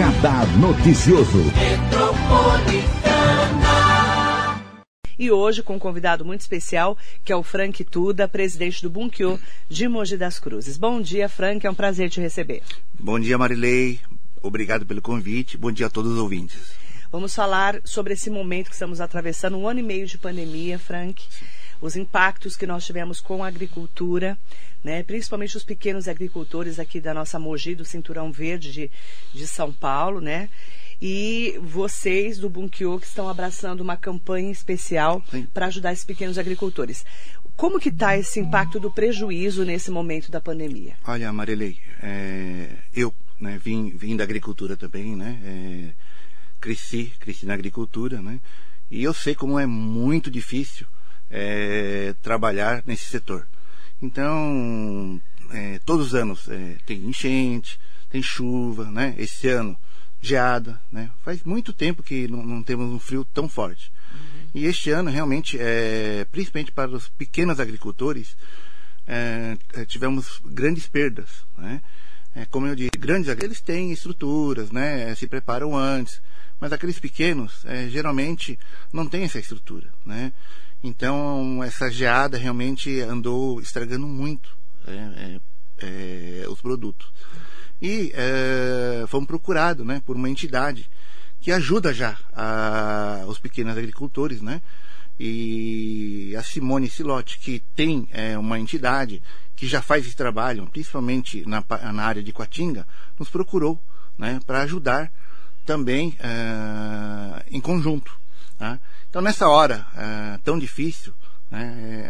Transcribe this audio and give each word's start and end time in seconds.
Radar 0.00 0.46
Noticioso. 0.56 1.44
E 5.18 5.30
hoje 5.30 5.62
com 5.62 5.74
um 5.74 5.78
convidado 5.78 6.24
muito 6.24 6.40
especial, 6.40 6.96
que 7.22 7.30
é 7.30 7.36
o 7.36 7.42
Frank 7.42 7.84
Tuda, 7.84 8.26
presidente 8.26 8.80
do 8.80 8.88
Bunkyo 8.88 9.38
de 9.68 9.86
Mogi 9.88 10.16
das 10.16 10.38
Cruzes. 10.38 10.78
Bom 10.78 11.02
dia, 11.02 11.28
Frank, 11.28 11.66
é 11.66 11.70
um 11.70 11.74
prazer 11.74 12.08
te 12.08 12.18
receber. 12.18 12.62
Bom 12.98 13.20
dia, 13.20 13.36
Marilei. 13.36 14.00
Obrigado 14.42 14.86
pelo 14.86 15.02
convite. 15.02 15.58
Bom 15.58 15.70
dia 15.70 15.88
a 15.88 15.90
todos 15.90 16.12
os 16.12 16.18
ouvintes. 16.18 16.72
Vamos 17.12 17.34
falar 17.34 17.78
sobre 17.84 18.14
esse 18.14 18.30
momento 18.30 18.68
que 18.68 18.74
estamos 18.74 19.02
atravessando, 19.02 19.58
um 19.58 19.68
ano 19.68 19.80
e 19.80 19.82
meio 19.82 20.06
de 20.06 20.16
pandemia, 20.16 20.78
Frank. 20.78 21.22
Os 21.78 21.94
impactos 21.94 22.56
que 22.56 22.66
nós 22.66 22.86
tivemos 22.86 23.20
com 23.20 23.44
a 23.44 23.48
agricultura, 23.48 24.38
né? 24.82 25.02
principalmente 25.02 25.56
os 25.56 25.64
pequenos 25.64 26.08
agricultores 26.08 26.78
aqui 26.78 27.00
da 27.00 27.14
nossa 27.14 27.38
Mogi, 27.38 27.74
do 27.74 27.84
Cinturão 27.84 28.32
Verde 28.32 28.72
de, 28.72 28.90
de 29.32 29.46
São 29.46 29.72
Paulo, 29.72 30.20
né? 30.20 30.48
e 31.00 31.58
vocês 31.62 32.38
do 32.38 32.50
Bunkyo 32.50 33.00
que 33.00 33.06
estão 33.06 33.28
abraçando 33.28 33.80
uma 33.80 33.96
campanha 33.96 34.50
especial 34.50 35.24
para 35.54 35.66
ajudar 35.66 35.92
esses 35.92 36.04
pequenos 36.04 36.36
agricultores. 36.36 37.04
Como 37.56 37.80
que 37.80 37.88
está 37.88 38.16
esse 38.16 38.38
impacto 38.40 38.78
do 38.78 38.90
prejuízo 38.90 39.64
nesse 39.64 39.90
momento 39.90 40.30
da 40.30 40.40
pandemia? 40.40 40.94
Olha, 41.06 41.32
Marilei, 41.32 41.78
é, 42.02 42.68
eu 42.94 43.14
né, 43.38 43.58
vim, 43.62 43.90
vim 43.90 44.16
da 44.16 44.24
agricultura 44.24 44.76
também, 44.76 45.16
né? 45.16 45.38
É, 45.44 45.90
cresci, 46.60 47.12
cresci 47.18 47.46
na 47.46 47.54
agricultura, 47.54 48.20
né? 48.20 48.40
E 48.90 49.02
eu 49.02 49.14
sei 49.14 49.34
como 49.34 49.58
é 49.58 49.66
muito 49.66 50.30
difícil 50.30 50.86
é, 51.30 52.14
trabalhar 52.22 52.82
nesse 52.86 53.06
setor. 53.06 53.46
Então, 54.02 55.20
é, 55.50 55.78
todos 55.84 56.08
os 56.08 56.14
anos 56.14 56.48
é, 56.48 56.76
tem 56.86 57.04
enchente, 57.04 57.78
tem 58.08 58.22
chuva, 58.22 58.90
né? 58.90 59.14
Esse 59.18 59.48
ano 59.48 59.76
geada, 60.20 60.80
né? 60.90 61.10
Faz 61.24 61.42
muito 61.44 61.72
tempo 61.72 62.02
que 62.02 62.28
não, 62.28 62.44
não 62.44 62.62
temos 62.62 62.90
um 62.90 62.98
frio 62.98 63.24
tão 63.32 63.48
forte. 63.48 63.90
Uhum. 64.12 64.50
E 64.54 64.66
este 64.66 64.90
ano, 64.90 65.10
realmente, 65.10 65.56
é, 65.58 66.26
principalmente 66.30 66.72
para 66.72 66.90
os 66.90 67.08
pequenos 67.08 67.58
agricultores, 67.60 68.36
é, 69.06 69.56
é 69.74 69.84
tivemos 69.84 70.40
grandes 70.44 70.86
perdas, 70.86 71.44
né? 71.56 71.80
É, 72.34 72.44
como 72.44 72.66
eu 72.66 72.76
disse, 72.76 72.90
grandes 72.96 73.28
eles 73.28 73.60
têm 73.60 73.90
estruturas, 73.90 74.70
né? 74.70 75.14
Se 75.14 75.26
preparam 75.26 75.76
antes, 75.76 76.22
mas 76.60 76.72
aqueles 76.72 76.98
pequenos, 76.98 77.64
é, 77.64 77.88
geralmente, 77.88 78.58
não 78.92 79.06
têm 79.06 79.24
essa 79.24 79.38
estrutura, 79.38 79.88
né? 80.04 80.32
Então, 80.82 81.62
essa 81.62 81.90
geada 81.90 82.38
realmente 82.38 83.00
andou 83.00 83.60
estragando 83.60 84.06
muito 84.06 84.56
é, 84.86 85.40
é, 85.78 86.46
os 86.48 86.60
produtos 86.60 87.12
e 87.80 88.12
é, 88.14 89.04
fomos 89.06 89.26
procurados 89.26 89.86
né, 89.86 90.02
por 90.04 90.16
uma 90.16 90.28
entidade 90.28 90.88
que 91.40 91.50
ajuda 91.50 91.94
já 91.94 92.18
a, 92.32 93.24
os 93.26 93.38
pequenos 93.38 93.76
agricultores, 93.76 94.42
né? 94.42 94.60
E 95.18 96.34
a 96.36 96.42
Simone 96.42 96.88
Silotti, 96.88 97.38
que 97.38 97.62
tem 97.74 98.08
é, 98.10 98.38
uma 98.38 98.58
entidade 98.58 99.22
que 99.54 99.66
já 99.66 99.82
faz 99.82 100.06
esse 100.06 100.16
trabalho, 100.16 100.66
principalmente 100.66 101.46
na, 101.46 101.64
na 101.92 102.04
área 102.04 102.22
de 102.22 102.32
Coatinga, 102.32 102.86
nos 103.18 103.28
procurou 103.28 103.78
né, 104.16 104.40
para 104.46 104.62
ajudar 104.62 105.12
também 105.66 106.16
é, 106.20 107.44
em 107.50 107.60
conjunto. 107.60 108.19
Tá? 108.60 108.78
Então, 109.08 109.22
nessa 109.22 109.48
hora 109.48 109.86
é, 109.96 110.38
tão 110.44 110.58
difícil, 110.58 111.14
né, 111.50 112.04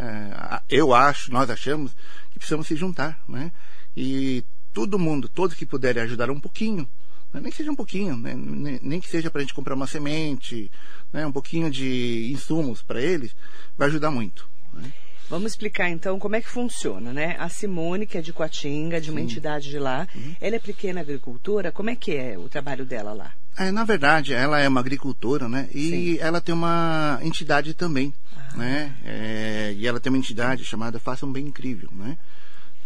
é, 0.51 0.63
eu 0.69 0.93
acho, 0.93 1.31
nós 1.33 1.49
achamos 1.49 1.93
que 2.33 2.41
precisamos 2.41 2.67
se 2.67 2.75
juntar. 2.75 3.23
Né? 3.29 3.53
E 3.97 4.45
todo 4.73 4.99
mundo, 4.99 5.29
todos 5.29 5.57
que 5.57 5.65
puderem 5.65 6.03
ajudar 6.03 6.29
um 6.29 6.41
pouquinho, 6.41 6.89
né? 7.33 7.41
nem 7.41 7.53
que 7.53 7.57
seja 7.57 7.71
um 7.71 7.77
pouquinho, 7.77 8.17
né? 8.17 8.35
nem 8.83 9.01
que 9.01 9.09
seja 9.09 9.31
para 9.31 9.39
a 9.41 9.45
gente 9.45 9.55
comprar 9.55 9.77
uma 9.77 9.87
semente, 9.87 10.73
né? 11.13 11.25
um 11.25 11.31
pouquinho 11.31 11.71
de 11.71 12.33
insumos 12.33 12.83
para 12.83 13.01
eles, 13.01 13.33
vai 13.79 13.87
ajudar 13.87 14.11
muito. 14.11 14.49
Né? 14.73 14.93
Vamos 15.29 15.53
explicar 15.53 15.89
então 15.89 16.19
como 16.19 16.35
é 16.35 16.41
que 16.41 16.49
funciona, 16.49 17.13
né? 17.13 17.37
A 17.39 17.49
Simone, 17.49 18.05
que 18.05 18.19
é 18.19 18.21
de 18.21 18.33
Coatinga, 18.33 19.01
de 19.01 19.13
uma 19.13 19.21
Sim. 19.21 19.27
entidade 19.27 19.71
de 19.71 19.79
lá, 19.79 20.09
uhum. 20.13 20.35
ela 20.41 20.57
é 20.57 20.59
pequena 20.59 21.01
agricultora, 21.01 21.71
como 21.71 21.91
é 21.91 21.95
que 21.95 22.17
é 22.17 22.37
o 22.37 22.49
trabalho 22.49 22.85
dela 22.85 23.13
lá? 23.13 23.33
É, 23.61 23.71
na 23.71 23.85
verdade, 23.85 24.33
ela 24.33 24.59
é 24.59 24.67
uma 24.67 24.81
agricultora, 24.81 25.47
né? 25.47 25.69
E 25.75 25.91
Sim. 25.91 26.19
ela 26.19 26.41
tem 26.41 26.55
uma 26.55 27.19
entidade 27.21 27.75
também, 27.75 28.15
ah. 28.35 28.57
né? 28.57 28.97
É, 29.05 29.75
e 29.77 29.87
ela 29.87 30.01
tem 30.01 30.11
uma 30.11 30.19
entidade 30.19 30.65
chamada 30.65 30.99
Faça 30.99 31.27
um 31.27 31.33
Bem 31.33 31.49
Incrível, 31.49 31.91
né? 31.93 32.17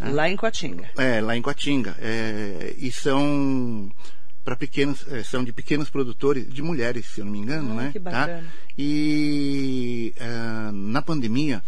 Né? 0.00 0.10
Lá 0.10 0.28
em 0.28 0.34
Coatinga. 0.34 0.90
É, 0.96 1.20
lá 1.20 1.36
em 1.36 1.42
Coatinga. 1.42 1.94
É, 2.00 2.74
e 2.76 2.90
são 2.90 3.88
para 4.44 4.56
pequenos, 4.56 5.06
é, 5.12 5.22
são 5.22 5.44
de 5.44 5.52
pequenos 5.52 5.88
produtores, 5.88 6.52
de 6.52 6.60
mulheres, 6.60 7.06
se 7.06 7.20
eu 7.20 7.24
não 7.24 7.30
me 7.30 7.38
engano, 7.38 7.70
ah, 7.70 7.82
né? 7.82 7.90
Que 7.92 8.00
tá? 8.00 8.10
bacana. 8.10 8.38
Tá? 8.38 8.44
E 8.76 10.12
é, 10.16 10.72
na 10.72 11.00
pandemia 11.00 11.62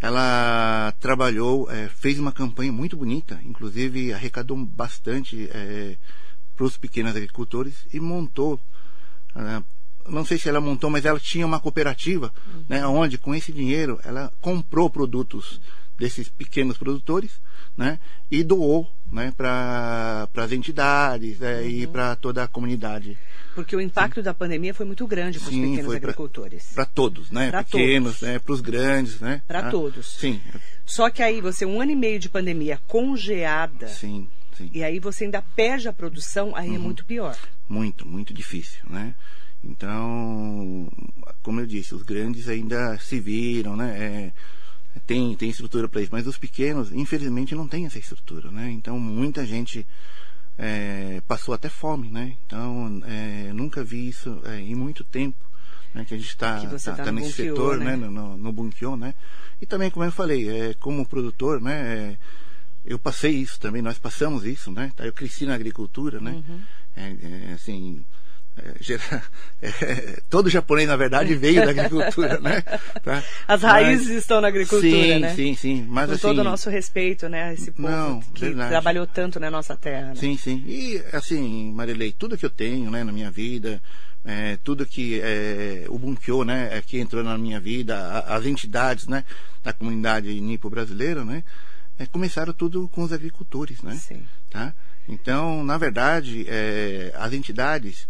ela 0.00 0.94
trabalhou, 1.00 1.68
é, 1.68 1.88
fez 1.88 2.16
uma 2.20 2.30
campanha 2.30 2.70
muito 2.70 2.96
bonita, 2.96 3.40
inclusive 3.44 4.12
arrecadou 4.12 4.56
bastante 4.56 5.48
é, 5.52 5.96
para 6.56 6.64
os 6.64 6.76
pequenos 6.76 7.14
agricultores 7.14 7.74
e 7.92 8.00
montou 8.00 8.58
é, 9.34 9.62
não 10.08 10.24
sei 10.24 10.38
se 10.38 10.48
ela 10.48 10.60
montou, 10.60 10.88
mas 10.88 11.04
ela 11.04 11.18
tinha 11.18 11.46
uma 11.46 11.60
cooperativa, 11.60 12.32
uhum. 12.46 12.64
né, 12.68 12.86
onde 12.86 13.18
com 13.18 13.34
esse 13.34 13.52
dinheiro 13.52 14.00
ela 14.04 14.32
comprou 14.40 14.88
produtos 14.88 15.60
desses 15.98 16.28
pequenos 16.28 16.76
produtores 16.76 17.40
né, 17.76 17.98
e 18.30 18.44
doou 18.44 18.90
né, 19.10 19.32
para 19.36 20.28
as 20.36 20.52
entidades 20.52 21.40
é, 21.40 21.60
uhum. 21.60 21.68
e 21.68 21.86
para 21.86 22.16
toda 22.16 22.44
a 22.44 22.48
comunidade. 22.48 23.18
Porque 23.54 23.74
o 23.74 23.80
impacto 23.80 24.16
Sim. 24.16 24.22
da 24.22 24.34
pandemia 24.34 24.74
foi 24.74 24.84
muito 24.84 25.06
grande 25.06 25.38
para 25.38 25.48
os 25.48 25.54
pequenos 25.54 25.94
agricultores. 25.94 26.72
Para 26.74 26.84
todos, 26.84 27.30
né? 27.30 27.50
Pra 27.50 27.64
pequenos, 27.64 28.20
né? 28.20 28.38
Para 28.38 28.52
os 28.52 28.60
grandes, 28.60 29.18
né? 29.18 29.40
Para 29.48 29.60
ah, 29.60 29.70
todos. 29.70 30.16
Sim. 30.18 30.42
Só 30.84 31.08
que 31.08 31.22
aí 31.22 31.40
você, 31.40 31.64
um 31.64 31.80
ano 31.80 31.92
e 31.92 31.96
meio 31.96 32.18
de 32.18 32.28
pandemia 32.28 32.78
congeada. 32.86 33.88
Sim, 33.88 34.28
sim. 34.56 34.70
E 34.72 34.82
aí 34.82 34.98
você 34.98 35.24
ainda 35.24 35.42
perde 35.54 35.88
a 35.88 35.92
produção, 35.92 36.54
aí 36.54 36.68
é 36.68 36.70
uhum. 36.70 36.76
é 36.76 36.78
muito 36.78 37.04
pior. 37.04 37.36
Muito, 37.68 38.06
muito 38.06 38.32
difícil, 38.32 38.82
né? 38.88 39.14
Então, 39.62 40.90
como 41.42 41.60
eu 41.60 41.66
disse, 41.66 41.94
os 41.94 42.02
grandes 42.02 42.48
ainda 42.48 42.98
se 42.98 43.18
viram, 43.18 43.76
né? 43.76 43.96
É, 43.98 44.32
tem, 45.06 45.34
tem 45.34 45.50
estrutura 45.50 45.88
para 45.88 46.00
isso, 46.00 46.12
mas 46.12 46.26
os 46.26 46.38
pequenos, 46.38 46.92
infelizmente, 46.92 47.54
não 47.54 47.68
tem 47.68 47.86
essa 47.86 47.98
estrutura, 47.98 48.50
né? 48.50 48.70
Então, 48.70 48.98
muita 48.98 49.44
gente 49.44 49.86
é, 50.56 51.20
passou 51.26 51.54
até 51.54 51.68
fome, 51.68 52.08
né? 52.08 52.36
Então, 52.46 53.02
é, 53.04 53.52
nunca 53.52 53.84
vi 53.84 54.08
isso 54.08 54.40
é, 54.44 54.60
em 54.60 54.74
muito 54.74 55.04
tempo, 55.04 55.44
né? 55.94 56.04
Que 56.04 56.14
a 56.14 56.16
gente 56.16 56.28
está 56.28 56.60
tá, 56.60 56.78
tá, 56.78 57.04
tá 57.04 57.12
nesse 57.12 57.32
setor, 57.32 57.78
né? 57.78 57.96
né? 57.96 58.08
No, 58.08 58.36
no 58.36 58.52
Bunkyo, 58.52 58.96
né? 58.96 59.14
E 59.60 59.66
também, 59.66 59.90
como 59.90 60.04
eu 60.04 60.12
falei, 60.12 60.48
é, 60.48 60.74
como 60.74 61.06
produtor, 61.06 61.60
né? 61.60 62.16
Eu 62.86 62.98
passei 62.98 63.32
isso 63.32 63.58
também, 63.58 63.82
nós 63.82 63.98
passamos 63.98 64.44
isso, 64.44 64.70
né? 64.70 64.92
Eu 64.98 65.12
cresci 65.12 65.44
na 65.44 65.54
agricultura, 65.54 66.20
né? 66.20 66.30
Uhum. 66.30 66.60
É, 66.96 67.50
é, 67.50 67.52
assim, 67.52 68.04
é, 68.56 69.20
é, 69.60 70.20
todo 70.30 70.48
japonês, 70.48 70.88
na 70.88 70.96
verdade, 70.96 71.34
veio 71.34 71.64
da 71.64 71.70
agricultura, 71.70 72.40
né? 72.40 72.62
Tá? 73.02 73.22
As 73.46 73.62
raízes 73.62 74.08
mas, 74.08 74.16
estão 74.16 74.40
na 74.40 74.48
agricultura, 74.48 74.90
sim, 74.90 75.18
né? 75.18 75.34
Sim, 75.34 75.54
sim, 75.54 75.86
mas 75.88 76.06
Com 76.06 76.12
assim, 76.12 76.22
todo 76.22 76.38
o 76.38 76.44
nosso 76.44 76.70
respeito, 76.70 77.28
né? 77.28 77.52
Esse 77.52 77.70
povo 77.70 77.88
não, 77.88 78.20
que 78.20 78.46
verdade. 78.46 78.70
trabalhou 78.70 79.06
tanto 79.06 79.38
na 79.38 79.50
nossa 79.50 79.76
terra. 79.76 80.08
Né? 80.08 80.14
Sim, 80.14 80.38
sim. 80.38 80.64
E, 80.66 81.02
assim, 81.12 81.72
Marilei, 81.72 82.12
tudo 82.12 82.38
que 82.38 82.46
eu 82.46 82.50
tenho, 82.50 82.90
né, 82.90 83.04
na 83.04 83.12
minha 83.12 83.30
vida, 83.30 83.82
é, 84.24 84.58
tudo 84.64 84.86
que 84.86 85.20
é, 85.20 85.84
o 85.88 85.98
Bunkyo, 85.98 86.42
né, 86.42 86.70
é, 86.72 86.80
que 86.80 86.98
entrou 86.98 87.22
na 87.22 87.36
minha 87.36 87.60
vida, 87.60 87.96
a, 87.96 88.36
as 88.36 88.46
entidades, 88.46 89.06
né, 89.06 89.22
da 89.62 89.72
comunidade 89.72 90.40
nipo 90.40 90.70
brasileira, 90.70 91.24
né, 91.24 91.44
é, 91.98 92.06
começaram 92.06 92.52
tudo 92.52 92.88
com 92.88 93.02
os 93.02 93.12
agricultores, 93.12 93.82
né? 93.82 93.94
Sim. 93.94 94.22
Tá? 94.50 94.74
Então, 95.08 95.62
na 95.64 95.78
verdade, 95.78 96.46
é, 96.48 97.12
as 97.16 97.32
entidades 97.32 98.08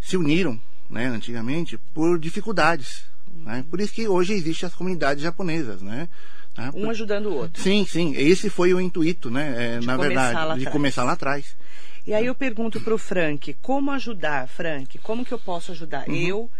se 0.00 0.16
uniram, 0.16 0.60
né, 0.90 1.06
antigamente, 1.06 1.78
por 1.94 2.18
dificuldades. 2.18 3.04
Uhum. 3.32 3.44
Né? 3.44 3.64
Por 3.70 3.80
isso 3.80 3.92
que 3.92 4.08
hoje 4.08 4.32
existem 4.32 4.66
as 4.66 4.74
comunidades 4.74 5.22
japonesas, 5.22 5.80
né? 5.80 6.08
Tá? 6.54 6.70
Um 6.74 6.90
ajudando 6.90 7.26
o 7.26 7.34
outro. 7.34 7.62
Sim, 7.62 7.86
sim. 7.86 8.14
Esse 8.14 8.50
foi 8.50 8.74
o 8.74 8.80
intuito, 8.80 9.30
né? 9.30 9.76
É, 9.76 9.80
na 9.80 9.96
verdade, 9.96 10.58
de 10.60 10.70
começar 10.70 11.04
lá 11.04 11.12
atrás. 11.12 11.56
E 12.06 12.12
aí 12.12 12.26
eu 12.26 12.34
pergunto 12.34 12.80
para 12.80 12.94
o 12.94 12.98
Frank, 12.98 13.56
como 13.62 13.90
ajudar, 13.92 14.48
Frank? 14.48 14.98
Como 14.98 15.24
que 15.24 15.32
eu 15.32 15.38
posso 15.38 15.72
ajudar? 15.72 16.08
Uhum. 16.08 16.14
Eu, 16.14 16.50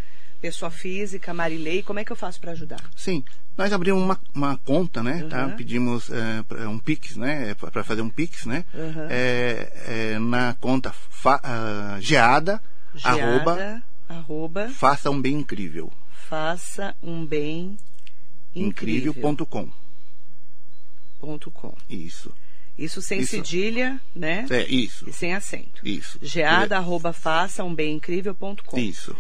pessoa 0.43 0.73
física, 0.73 1.33
Marilei, 1.33 1.85
como 1.85 2.01
é 2.01 2.05
que 2.05 2.11
eu 2.11 2.17
faço 2.17 2.41
para 2.41 2.51
ajudar? 2.51 2.81
Sim, 2.97 3.23
nós 3.57 3.73
abrimos 3.73 4.03
uma, 4.03 4.21
uma 4.35 4.57
conta, 4.59 5.01
né? 5.01 5.23
Uhum. 5.23 5.29
Tá? 5.29 5.49
Pedimos 5.51 6.11
é, 6.11 6.67
um 6.67 6.81
Pix, 6.81 7.17
né? 7.17 7.55
Para 7.55 7.85
fazer 7.85 8.03
um 8.03 8.11
Pix, 8.11 8.45
né? 8.45 8.65
Uhum. 8.75 9.07
É, 9.09 9.73
é, 9.87 10.19
na 10.19 10.55
conta 10.61 10.93
fa, 10.93 11.37
uh, 11.37 12.01
geada 12.01 12.61
Geada, 12.95 13.23
arroba, 13.25 13.83
arroba, 14.09 14.69
faça 14.69 15.11
um 15.11 15.21
bem 15.21 15.37
incrível. 15.37 15.91
Faça 16.29 16.95
um 17.01 17.25
bem 17.25 17.77
incrível. 18.55 19.13
Incrível.com. 19.13 19.71
Ponto 21.21 21.51
com. 21.51 21.75
Isso. 21.89 22.35
Isso 22.77 23.01
sem 23.01 23.21
Isso. 23.21 23.31
cedilha, 23.31 24.01
né? 24.15 24.47
É, 24.51 24.67
isso. 24.67 25.09
E 25.09 25.13
sem 25.13 25.35
acento. 25.35 25.87
Isso. 25.87 26.19
Geada, 26.21 26.77
arroba, 26.77 27.13
faça 27.13 27.63
um 27.63 27.75
bem 27.75 27.97
incrível.com. 27.97 28.79
Isso. 28.79 29.17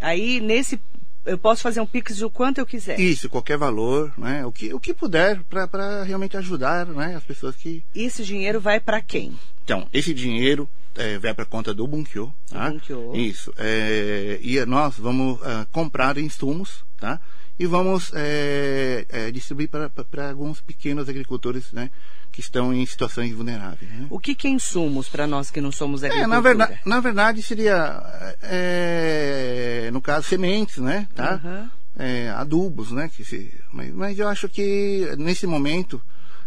Aí, 0.00 0.40
nesse, 0.40 0.80
eu 1.24 1.38
posso 1.38 1.62
fazer 1.62 1.80
um 1.80 1.86
pix 1.86 2.16
do 2.18 2.28
quanto 2.28 2.58
eu 2.58 2.66
quiser. 2.66 2.98
Isso, 2.98 3.28
qualquer 3.28 3.56
valor, 3.56 4.12
né? 4.18 4.44
O 4.44 4.52
que, 4.52 4.74
o 4.74 4.80
que 4.80 4.92
puder 4.92 5.42
para 5.44 6.02
realmente 6.02 6.36
ajudar 6.36 6.86
né? 6.86 7.14
as 7.16 7.22
pessoas 7.22 7.54
que. 7.54 7.84
Esse 7.94 8.24
dinheiro 8.24 8.60
vai 8.60 8.80
para 8.80 9.00
quem? 9.00 9.38
Então, 9.64 9.88
esse 9.92 10.12
dinheiro 10.12 10.68
é, 10.96 11.18
vai 11.18 11.32
para 11.32 11.44
conta 11.44 11.72
do 11.72 11.86
Bunkyo. 11.86 12.32
Tá? 12.48 12.70
Bunkyo. 12.70 13.14
Isso. 13.14 13.52
É, 13.56 14.38
e 14.42 14.64
nós 14.66 14.98
vamos 14.98 15.40
ah, 15.42 15.66
comprar 15.70 16.18
insumos, 16.18 16.84
tá? 16.98 17.20
E 17.58 17.66
vamos 17.66 18.10
é, 18.14 19.06
é, 19.08 19.30
distribuir 19.30 19.68
para 19.68 20.30
alguns 20.30 20.60
pequenos 20.60 21.08
agricultores, 21.08 21.70
né? 21.72 21.90
Que 22.32 22.40
estão 22.40 22.72
em 22.72 22.84
situações 22.86 23.32
vulneráveis. 23.34 23.90
Né? 23.90 24.06
O 24.08 24.18
que, 24.18 24.34
que 24.34 24.48
é 24.48 24.50
insumos 24.50 25.06
para 25.08 25.26
nós 25.26 25.50
que 25.50 25.60
não 25.60 25.70
somos 25.70 26.02
É, 26.02 26.06
agricultura? 26.06 26.34
na 26.34 26.40
verdade, 26.40 26.80
na 26.86 27.00
verdade 27.00 27.42
seria, 27.42 28.02
é, 28.42 29.90
no 29.92 30.00
caso, 30.00 30.26
sementes, 30.26 30.78
né? 30.78 31.06
Tá? 31.14 31.34
Aham. 31.34 31.70
É, 31.98 32.30
adubos, 32.30 32.90
né? 32.90 33.10
Que 33.14 33.22
se, 33.22 33.52
mas, 33.70 33.92
mas 33.94 34.18
eu 34.18 34.26
acho 34.26 34.48
que 34.48 35.14
nesse 35.18 35.46
momento, 35.46 36.00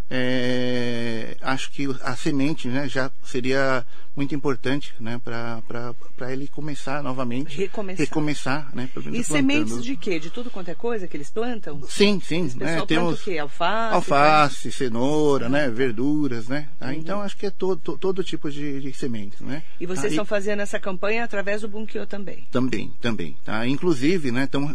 é, 0.09 1.35
acho 1.41 1.71
que 1.71 1.87
a 2.01 2.15
semente, 2.15 2.67
né? 2.67 2.87
Já 2.87 3.11
seria 3.23 3.85
muito 4.15 4.33
importante, 4.35 4.93
né? 4.99 5.19
Para 5.23 6.31
ele 6.31 6.47
começar 6.47 7.03
novamente, 7.03 7.57
Recomeçar. 7.57 8.05
recomeçar, 8.05 8.69
né? 8.75 8.83
E 8.85 8.87
plantando. 8.87 9.23
sementes 9.23 9.83
de 9.83 9.95
quê? 9.97 10.19
De 10.19 10.29
tudo 10.29 10.49
quanto 10.49 10.69
é 10.69 10.75
coisa 10.75 11.07
que 11.07 11.17
eles 11.17 11.29
plantam? 11.29 11.81
Sim, 11.89 12.19
sim, 12.19 12.51
né? 12.55 12.81
Temos 12.87 13.21
o 13.21 13.23
quê? 13.23 13.37
Alface? 13.37 13.93
alface, 13.95 14.71
cenoura, 14.71 15.49
né? 15.49 15.69
Verduras, 15.69 16.47
né? 16.47 16.69
Tá? 16.79 16.87
Uhum. 16.87 16.93
Então 16.93 17.21
acho 17.21 17.35
que 17.37 17.47
é 17.47 17.49
todo, 17.51 17.79
to- 17.81 17.97
todo 17.97 18.23
tipo 18.23 18.49
de, 18.49 18.79
de 18.81 18.93
sementes, 18.93 19.41
né? 19.41 19.63
E 19.79 19.85
vocês 19.85 20.01
Tá? 20.03 20.07
estão 20.09 20.25
fazendo 20.25 20.61
essa 20.61 20.79
campanha 20.79 21.23
através 21.23 21.61
do 21.61 21.67
Bunkyo 21.67 22.05
também. 22.05 22.47
Também, 22.51 22.93
também. 23.01 23.35
Tá? 23.43 23.67
Inclusive, 23.67 24.31
né, 24.31 24.43
então, 24.43 24.73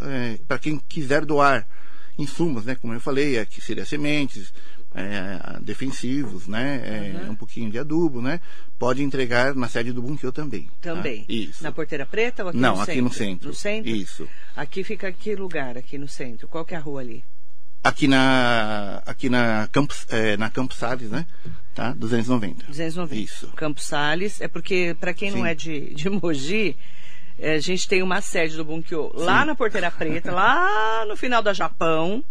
para 0.48 0.58
quem 0.58 0.78
quiser 0.88 1.24
doar 1.24 1.66
insumos, 2.18 2.64
né, 2.66 2.74
como 2.74 2.92
eu 2.92 3.00
falei, 3.00 3.38
aqui 3.38 3.60
seria 3.62 3.86
sementes, 3.86 4.52
é, 4.94 5.60
defensivos, 5.60 6.46
né, 6.48 6.82
é, 6.84 7.24
Uhum. 7.24 7.30
um 7.32 7.36
pouquinho 7.36 7.70
de 7.70 7.78
adubo, 7.78 8.20
né, 8.20 8.40
pode 8.78 9.02
entregar 9.02 9.54
na 9.54 9.68
sede 9.68 9.92
do 9.92 10.02
Bunkyo 10.02 10.32
também. 10.32 10.64
tá? 10.80 10.94
Também. 10.94 11.24
Isso. 11.28 11.62
Na 11.62 11.70
Porteira 11.72 12.04
Preta 12.04 12.42
ou 12.42 12.48
aqui 12.50 12.58
Não, 12.58 12.74
no 12.76 12.82
aqui 12.82 12.92
centro? 12.92 13.04
no 13.04 13.12
centro. 13.12 13.48
No 13.48 13.54
centro? 13.54 13.90
Isso. 13.90 14.28
Aqui 14.56 14.82
fica 14.82 15.12
que 15.12 15.34
lugar, 15.36 15.76
aqui 15.78 15.96
no 15.98 16.08
centro? 16.08 16.48
Qual 16.48 16.64
que 16.64 16.74
é 16.74 16.76
a 16.76 16.80
rua 16.80 17.00
ali? 17.00 17.24
Aqui 17.82 18.06
na, 18.06 19.02
aqui 19.06 19.30
na 19.30 19.66
Campos, 19.72 20.04
é, 20.10 20.36
na 20.36 20.50
Campos 20.50 20.76
Salles, 20.76 21.10
né, 21.10 21.24
tá, 21.74 21.92
290. 21.92 22.66
290. 22.66 23.14
Isso. 23.22 23.48
Campos 23.56 23.84
Salles. 23.84 24.40
É 24.40 24.48
porque, 24.48 24.94
para 25.00 25.14
quem 25.14 25.30
não 25.30 25.38
Sim. 25.42 25.46
é 25.48 25.54
de, 25.54 25.94
de 25.94 26.10
Mogi, 26.10 26.76
eh, 27.38 27.54
a 27.54 27.58
gente 27.58 27.88
tem 27.88 28.02
uma 28.02 28.20
sede 28.20 28.54
do 28.56 28.64
Bunkyo 28.66 29.10
lá 29.14 29.46
na 29.46 29.54
Porteira 29.54 29.90
Preta, 29.90 30.30
lá 30.30 31.06
no 31.08 31.16
final 31.16 31.42
da 31.42 31.54
Japão, 31.54 32.22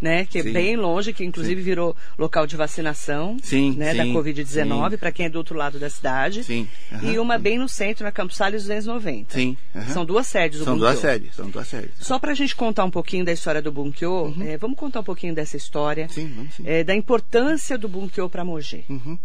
né? 0.00 0.24
Que 0.24 0.38
é 0.38 0.42
Sim. 0.42 0.52
bem 0.52 0.76
longe, 0.76 1.12
que 1.12 1.24
inclusive 1.24 1.60
virou 1.60 1.96
local 2.18 2.46
de 2.46 2.56
vacinação 2.56 3.36
Sim, 3.42 3.72
né, 3.76 3.94
da 3.94 4.04
sim, 4.04 4.12
Covid-19, 4.14 4.90
sim. 4.92 4.96
para 4.96 5.12
quem 5.12 5.26
é 5.26 5.28
do 5.28 5.36
outro 5.38 5.56
lado 5.56 5.78
da 5.78 5.90
cidade. 5.90 6.44
Sim, 6.44 6.68
aham, 6.92 7.12
E 7.12 7.18
uma 7.18 7.36
sim. 7.36 7.42
bem 7.42 7.58
no 7.58 7.68
centro, 7.68 8.04
na 8.04 8.12
Campos 8.12 8.36
Salles 8.36 8.62
290. 8.62 9.34
Sim. 9.34 9.56
aham. 9.74 9.86
São 9.88 10.04
duas 10.04 10.26
sedes 10.26 10.58
do 10.60 10.64
São 10.64 10.74
Bunkyo. 10.74 10.88
duas 10.88 10.98
sedes, 11.00 11.34
são 11.34 11.50
duas 11.50 11.68
sedes. 11.68 11.90
Só 12.00 12.18
para 12.18 12.32
a 12.32 12.34
gente 12.34 12.54
contar 12.54 12.84
um 12.84 12.90
pouquinho 12.90 13.24
da 13.24 13.32
história 13.32 13.60
do 13.62 13.72
Bunkyo, 13.72 14.34
eh, 14.40 14.56
vamos 14.56 14.76
contar 14.78 15.00
um 15.00 15.04
pouquinho 15.04 15.34
dessa 15.34 15.56
história, 15.56 16.04
Uhum. 16.04 16.08
Sim, 16.14 16.32
vamos 16.36 16.54
sim. 16.54 16.62
eh, 16.66 16.84
da 16.84 16.94
importância 16.94 17.76
do 17.76 17.88
Bunkyo 17.88 18.28
para 18.30 18.44
Mogi. 18.44 18.84
Uhum. 18.88 19.18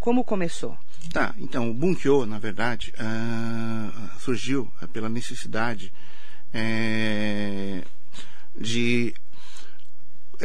Como 0.00 0.22
começou? 0.24 0.76
Tá, 1.12 1.34
então 1.38 1.70
o 1.70 1.74
Bunkyo, 1.74 2.24
na 2.26 2.38
verdade, 2.38 2.92
ah, 2.98 3.90
surgiu 4.20 4.70
ah, 4.80 4.86
pela 4.86 5.08
necessidade 5.08 5.92
eh, 6.52 7.82
de 8.58 9.14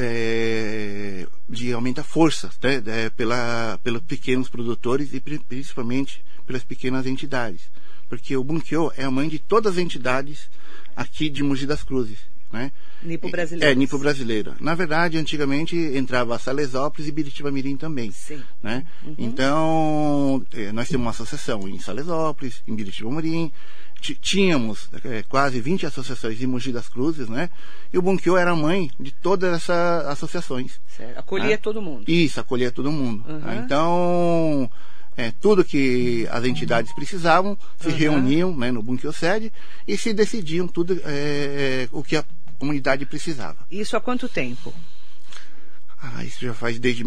eh, 0.01 1.28
de 1.48 1.72
aumentar 1.74 2.01
a 2.01 2.06
força 2.06 2.50
né, 2.63 2.81
eh, 2.86 3.10
pela, 3.12 3.80
pelos 3.84 4.01
pequenos 4.04 4.50
produtores 4.50 5.13
e 5.13 5.19
pri- 5.19 5.40
principalmente 5.40 6.24
pelas 6.46 6.63
pequenas 6.63 7.06
entidades. 7.06 7.62
Porque 8.07 8.36
o 8.36 8.44
Bunkyo 8.44 8.92
é 8.98 9.04
a 9.04 9.12
mãe 9.12 9.28
de 9.30 9.38
todas 9.40 9.74
as 9.74 9.80
entidades 9.80 10.50
aqui 10.96 11.30
de 11.30 11.44
Mogi 11.44 11.66
das 11.68 11.84
Cruzes. 11.84 12.18
Né? 12.51 12.72
Nipo 13.04 13.28
É, 13.28 13.31
brasileiro. 13.31 13.72
É, 13.72 13.75
Nipo 13.75 14.00
brasileira. 14.00 14.56
Na 14.60 14.74
verdade, 14.74 15.19
antigamente 15.19 15.75
entrava 15.78 16.40
Salesópolis 16.40 17.07
e 17.07 17.12
Biritiba 17.12 17.51
Mirim 17.51 17.78
também 17.78 18.10
Sim. 18.12 18.42
né? 18.63 18.84
Então, 19.19 20.44
eh, 20.54 20.72
nós 20.72 20.88
temos 20.90 21.06
uma 21.06 21.12
associação 21.12 21.68
em 21.69 21.78
Salesópolis, 21.80 22.63
em 22.68 22.75
Biritiba 22.75 23.12
Mirim, 23.12 23.51
tínhamos 24.00 24.90
eh, 25.04 25.24
quase 25.28 25.60
20 25.60 25.86
associações 25.86 26.42
em 26.42 26.48
Mogi 26.48 26.72
das 26.72 26.88
Cruzes, 26.90 27.28
né? 27.30 27.50
E 27.92 27.98
o 27.98 28.01
Bunkyo 28.01 28.38
era 28.38 28.51
a 28.51 28.56
mãe 28.56 28.90
de 29.00 29.12
todas 29.12 29.54
essas 29.56 30.06
associações. 30.07 30.80
Certo. 30.96 31.18
Acolhia 31.18 31.56
Ah. 31.56 31.57
todo 31.57 31.81
mundo. 31.81 32.04
Isso, 32.10 32.40
acolhia 32.40 32.72
todo 32.72 32.92
mundo. 32.92 33.24
Uhum. 33.28 33.42
tá? 33.42 33.56
Então, 33.56 34.72
eh, 35.18 35.34
tudo 35.42 35.63
que 35.66 36.28
as 36.31 36.44
entidades 36.46 36.94
precisavam, 36.94 37.57
se 37.80 37.90
Uhum. 37.90 37.96
reuniam 37.96 38.56
né, 38.56 38.72
no 38.72 38.81
Bunkyo 38.84 39.12
sede 39.13 39.51
e 39.88 39.98
se 39.98 40.13
decidiam 40.13 40.68
tudo 40.68 41.00
eh, 41.04 41.88
o 41.92 42.04
que 42.04 42.16
a 42.16 42.24
comunidade 42.57 43.06
precisava. 43.06 43.57
Isso 43.72 43.96
há 43.98 44.01
quanto 44.01 44.28
tempo? 44.30 44.74
Ah, 46.01 46.24
isso 46.24 46.40
já 46.42 46.54
faz 46.54 46.80
desde 46.80 47.04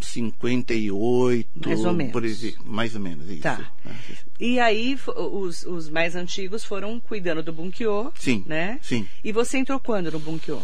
1958. 0.00 1.48
Mais 1.66 1.84
ou 1.84 1.92
menos. 1.92 2.12
Por 2.12 2.24
exemplo, 2.24 2.64
mais 2.64 2.94
ou 2.94 3.00
menos, 3.00 3.28
isso. 3.28 3.42
Tá. 3.42 3.70
Ah, 3.86 3.90
E 4.38 4.58
aí 4.58 4.98
os, 5.16 5.64
os 5.64 5.88
mais 5.88 6.16
antigos 6.16 6.64
foram 6.64 6.98
cuidando 7.00 7.42
do 7.42 7.52
Bunkyo, 7.52 8.12
Sim, 8.18 8.44
né? 8.46 8.78
sim. 8.82 9.06
E 9.22 9.32
você 9.32 9.58
entrou 9.58 9.78
quando 9.80 10.10
no 10.10 10.18
Bunkyo? 10.18 10.62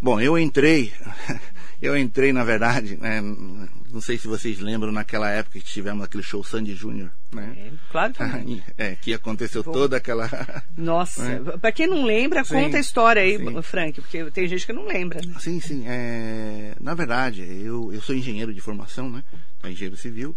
Bom, 0.00 0.20
eu 0.20 0.38
entrei, 0.38 0.92
eu 1.82 1.96
entrei 1.96 2.32
na 2.32 2.44
verdade, 2.44 2.96
né, 2.96 3.20
não 3.92 4.00
sei 4.00 4.16
se 4.18 4.28
vocês 4.28 4.58
lembram 4.60 4.92
naquela 4.92 5.28
época 5.30 5.58
que 5.58 5.64
tivemos 5.64 6.04
aquele 6.04 6.22
show 6.22 6.44
Sandy 6.44 6.74
Júnior, 6.74 7.10
né? 7.32 7.54
É, 7.56 7.70
claro 7.90 8.12
que 8.14 8.22
não. 8.22 8.62
É, 8.78 8.94
que 8.96 9.12
aconteceu 9.14 9.62
Bom. 9.64 9.72
toda 9.72 9.96
aquela. 9.96 10.28
Nossa, 10.76 11.22
É. 11.24 11.38
pra 11.58 11.72
quem 11.72 11.86
não 11.86 12.04
lembra, 12.04 12.44
Sim, 12.44 12.54
conta 12.54 12.76
a 12.76 12.80
história 12.80 13.22
aí, 13.22 13.38
sim. 13.38 13.62
Frank, 13.62 14.00
porque 14.00 14.30
tem 14.30 14.46
gente 14.48 14.66
que 14.66 14.72
não 14.72 14.86
lembra. 14.86 15.20
né? 15.24 15.34
Sim, 15.40 15.60
sim. 15.60 15.84
É, 15.86 16.74
na 16.80 16.94
verdade, 16.94 17.42
eu, 17.42 17.92
eu 17.92 18.00
sou 18.00 18.14
engenheiro 18.14 18.52
de 18.54 18.60
formação, 18.60 19.10
né? 19.10 19.22
Engenheiro 19.64 19.96
civil. 19.96 20.36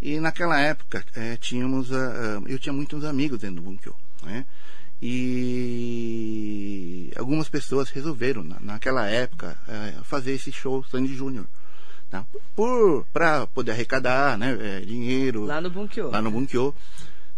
E 0.00 0.20
naquela 0.20 0.60
época 0.60 1.04
é, 1.16 1.36
tínhamos, 1.36 1.92
ah, 1.92 2.40
eu 2.46 2.58
tinha 2.58 2.72
muitos 2.72 3.04
amigos 3.04 3.40
dentro 3.40 3.56
do 3.56 3.62
Bunkyo, 3.62 3.94
né? 4.22 4.44
E 5.00 7.12
algumas 7.16 7.48
pessoas 7.48 7.88
resolveram, 7.90 8.42
na, 8.42 8.58
naquela 8.60 9.06
época, 9.08 9.56
eh, 9.68 9.94
fazer 10.02 10.32
esse 10.32 10.50
show 10.52 10.84
Sandy 10.84 11.14
Júnior. 11.14 11.46
Tá? 12.10 12.24
Por 12.56 13.04
para 13.12 13.46
poder 13.46 13.72
arrecadar 13.72 14.38
né, 14.38 14.56
eh, 14.60 14.80
dinheiro 14.80 15.44
Lá 15.44 15.60
no 15.60 15.68
Bunkyo. 15.70 16.10
lá 16.10 16.22
no 16.22 16.30
Bunkyo. 16.30 16.74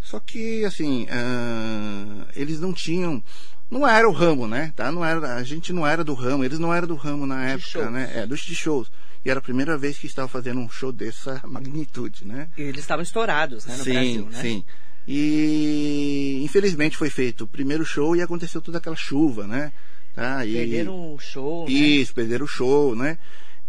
Só 0.01 0.19
que, 0.19 0.65
assim, 0.65 1.07
ah, 1.11 2.27
eles 2.35 2.59
não 2.61 2.73
tinham. 2.73 3.23
Não 3.71 3.87
era 3.87 4.09
o 4.09 4.13
ramo, 4.13 4.49
né? 4.49 4.73
Tá? 4.75 4.91
Não 4.91 5.05
era, 5.05 5.35
a 5.37 5.43
gente 5.45 5.73
não 5.73 5.87
era 5.87 6.03
do 6.03 6.15
ramo, 6.15 6.43
eles 6.45 6.59
não 6.59 6.73
eram 6.75 6.89
do 6.89 6.95
ramo 6.95 7.27
na 7.27 7.45
época, 7.45 7.69
shows. 7.69 7.93
né? 7.93 8.11
É, 8.15 8.27
dos 8.27 8.41
shows. 8.41 8.91
E 9.25 9.31
era 9.31 9.39
a 9.39 9.43
primeira 9.43 9.77
vez 9.77 9.99
que 9.99 10.07
estava 10.07 10.27
fazendo 10.27 10.61
um 10.61 10.71
show 10.71 10.91
dessa 10.91 11.41
magnitude, 11.47 12.27
né? 12.27 12.49
E 12.57 12.63
eles 12.63 12.81
estavam 12.81 13.03
estourados, 13.03 13.67
né, 13.67 13.77
no 13.77 13.85
sim, 13.85 13.93
Brasil, 13.93 14.27
né? 14.31 14.41
sim. 14.41 14.65
E 15.07 16.41
infelizmente 16.45 16.97
foi 16.97 17.11
feito 17.11 17.45
o 17.45 17.47
primeiro 17.47 17.85
show 17.85 18.17
e 18.17 18.23
aconteceu 18.23 18.61
toda 18.61 18.79
aquela 18.79 18.97
chuva, 18.97 19.47
né? 19.47 19.73
Tá? 20.15 20.45
E, 20.47 20.53
Perderam 20.55 21.15
o 21.15 21.19
show, 21.19 21.67
né? 21.67 21.73
isso, 21.73 22.15
perderam 22.15 22.45
o 22.45 22.49
show, 22.49 22.97
né? 22.97 23.19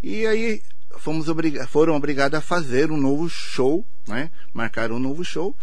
E 0.01 0.25
aí 0.25 0.61
fomos 0.99 1.27
obriga 1.29 1.67
foram 1.67 1.95
obrigados 1.95 2.37
a 2.37 2.41
fazer 2.41 2.91
um 2.91 2.97
novo 2.97 3.29
show, 3.29 3.85
né? 4.07 4.29
Marcaram 4.53 4.95
um 4.95 4.99
novo 4.99 5.23
show. 5.23 5.55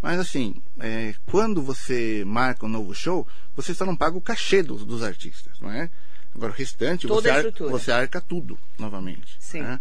Mas 0.00 0.18
assim, 0.18 0.56
é, 0.80 1.14
quando 1.26 1.62
você 1.62 2.24
marca 2.26 2.66
um 2.66 2.68
novo 2.68 2.92
show, 2.94 3.26
você 3.54 3.72
só 3.72 3.84
não 3.86 3.96
paga 3.96 4.16
o 4.16 4.20
cachê 4.20 4.62
dos, 4.62 4.84
dos 4.84 5.02
artistas, 5.02 5.60
não 5.60 5.70
é? 5.70 5.88
Agora 6.34 6.50
o 6.52 6.54
restante 6.54 7.06
Toda 7.06 7.20
você, 7.22 7.28
a 7.30 7.32
ar- 7.34 7.38
estrutura. 7.44 7.70
você 7.70 7.92
arca 7.92 8.20
tudo 8.20 8.58
novamente. 8.78 9.36
Sim. 9.38 9.60
né? 9.60 9.78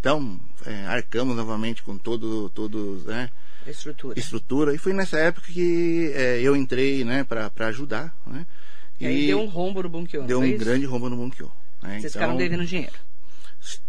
Então, 0.00 0.40
é, 0.66 0.86
arcamos 0.86 1.36
novamente 1.36 1.82
com 1.82 1.96
todo, 1.96 2.48
todos, 2.50 3.04
né? 3.04 3.30
Estrutura. 3.64 4.18
estrutura. 4.18 4.74
E 4.74 4.78
foi 4.78 4.92
nessa 4.92 5.16
época 5.18 5.46
que 5.46 6.10
é, 6.14 6.40
eu 6.40 6.56
entrei, 6.56 7.04
né, 7.04 7.22
para 7.22 7.52
ajudar, 7.68 8.12
né? 8.26 8.44
E 8.98 9.06
aí 9.06 9.26
deu 9.28 9.40
um 9.40 9.46
rombo 9.46 9.80
no 9.82 9.88
Bunkyo, 9.88 10.22
deu 10.24 10.40
um 10.40 10.44
isso? 10.44 10.58
grande 10.58 10.84
rombo 10.86 11.08
no 11.08 11.16
Bunkyo. 11.16 11.50
Né? 11.80 12.00
Vocês 12.00 12.04
Então, 12.04 12.10
ficaram 12.22 12.36
devendo 12.36 12.64
dinheiro. 12.66 12.94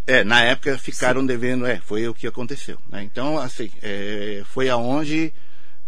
É, 0.06 0.24
na 0.24 0.44
época 0.44 0.78
ficaram 0.78 1.26
devendo, 1.26 1.66
é, 1.66 1.80
foi 1.80 2.08
o 2.08 2.14
que 2.14 2.28
aconteceu. 2.28 2.78
Né? 2.90 3.04
Então, 3.04 3.38
assim, 3.38 3.72
é, 3.82 4.44
foi 4.46 4.70
aonde 4.70 5.34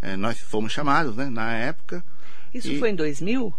é, 0.02 0.16
nós 0.16 0.40
fomos 0.40 0.72
chamados, 0.72 1.16
né, 1.16 1.30
na 1.30 1.54
época. 1.54 2.04
Isso 2.54 2.72
E- 2.72 2.80
foi 2.80 2.90
em 2.92 2.96
2000? 2.96 3.54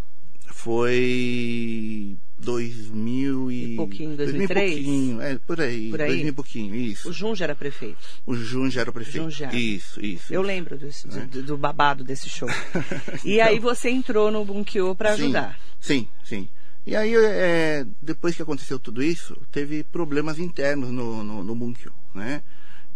foi 0.49 2.16
2000 2.38 3.50
e... 3.50 3.73
E 3.73 3.76
pouquinho, 3.76 4.16
2003? 4.16 4.71
2000 4.75 4.80
e 4.80 4.85
pouquinho, 4.85 5.21
é, 5.23 5.38
por 5.47 5.61
aí, 5.61 5.90
Por 5.90 6.00
aí? 6.02 6.09
2000 6.09 6.28
e 6.28 6.33
pouquinho, 6.33 6.75
isso. 6.75 7.09
O 7.09 7.12
Jun 7.12 7.35
já 7.35 7.45
era 7.47 7.54
prefeito. 7.54 7.99
O 8.25 8.35
Jun 8.35 8.71
já 8.71 8.80
era 8.83 8.92
prefeito. 8.92 9.25
Jun 9.25 9.30
já. 9.30 9.52
Isso, 9.52 10.04
isso. 10.04 10.33
Eu 10.33 10.40
isso. 10.42 10.47
lembro 10.47 10.76
desse- 10.76 11.09
É. 11.09 11.21
do, 11.26 11.42
do 11.42 11.56
babado 11.56 12.04
desse 12.04 12.28
show. 12.28 12.49
E 13.25 13.35
Então. 13.35 13.47
aí 13.47 13.59
você 13.59 13.90
entrou 13.90 14.30
no 14.30 14.45
Bunkyo 14.45 14.95
para 14.95 15.16
Sim, 15.16 15.25
ajudar. 15.25 15.59
Sim, 15.80 16.09
sim. 16.25 16.49
E 16.87 16.95
aí, 16.95 17.12
é, 17.16 17.85
depois 18.00 18.37
que 18.37 18.43
aconteceu 18.43 18.78
tudo 18.78 19.02
isso, 19.02 19.37
teve 19.50 19.83
problemas 19.85 20.38
internos 20.38 20.90
no, 20.90 21.25
no, 21.25 21.43
no 21.43 21.55
Bunkyo, 21.57 21.93
né? 22.14 22.43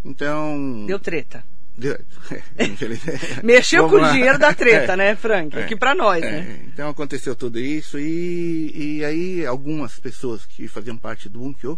Então... 0.03 0.85
Deu 0.87 0.97
treta. 0.99 1.43
Deu- 1.77 1.99
infelizmente. 2.59 3.43
Mexeu 3.43 3.83
Vamos 3.83 3.97
com 3.99 4.03
o 4.03 4.07
lá. 4.07 4.13
dinheiro 4.13 4.37
da 4.39 4.53
treta, 4.55 4.93
É. 4.93 4.95
né, 4.95 5.15
Frank? 5.15 5.57
É. 5.57 5.63
Aqui 5.63 5.75
pra 5.75 5.93
nós, 5.93 6.23
É, 6.23 6.31
né? 6.31 6.59
Então 6.67 6.89
aconteceu 6.89 7.35
tudo 7.35 7.59
isso 7.59 7.99
e, 7.99 8.71
e 8.99 9.05
aí 9.05 9.45
algumas 9.45 9.99
pessoas 9.99 10.45
que 10.45 10.67
faziam 10.67 10.97
parte 10.97 11.27
do 11.29 11.39
Bunkyo, 11.39 11.77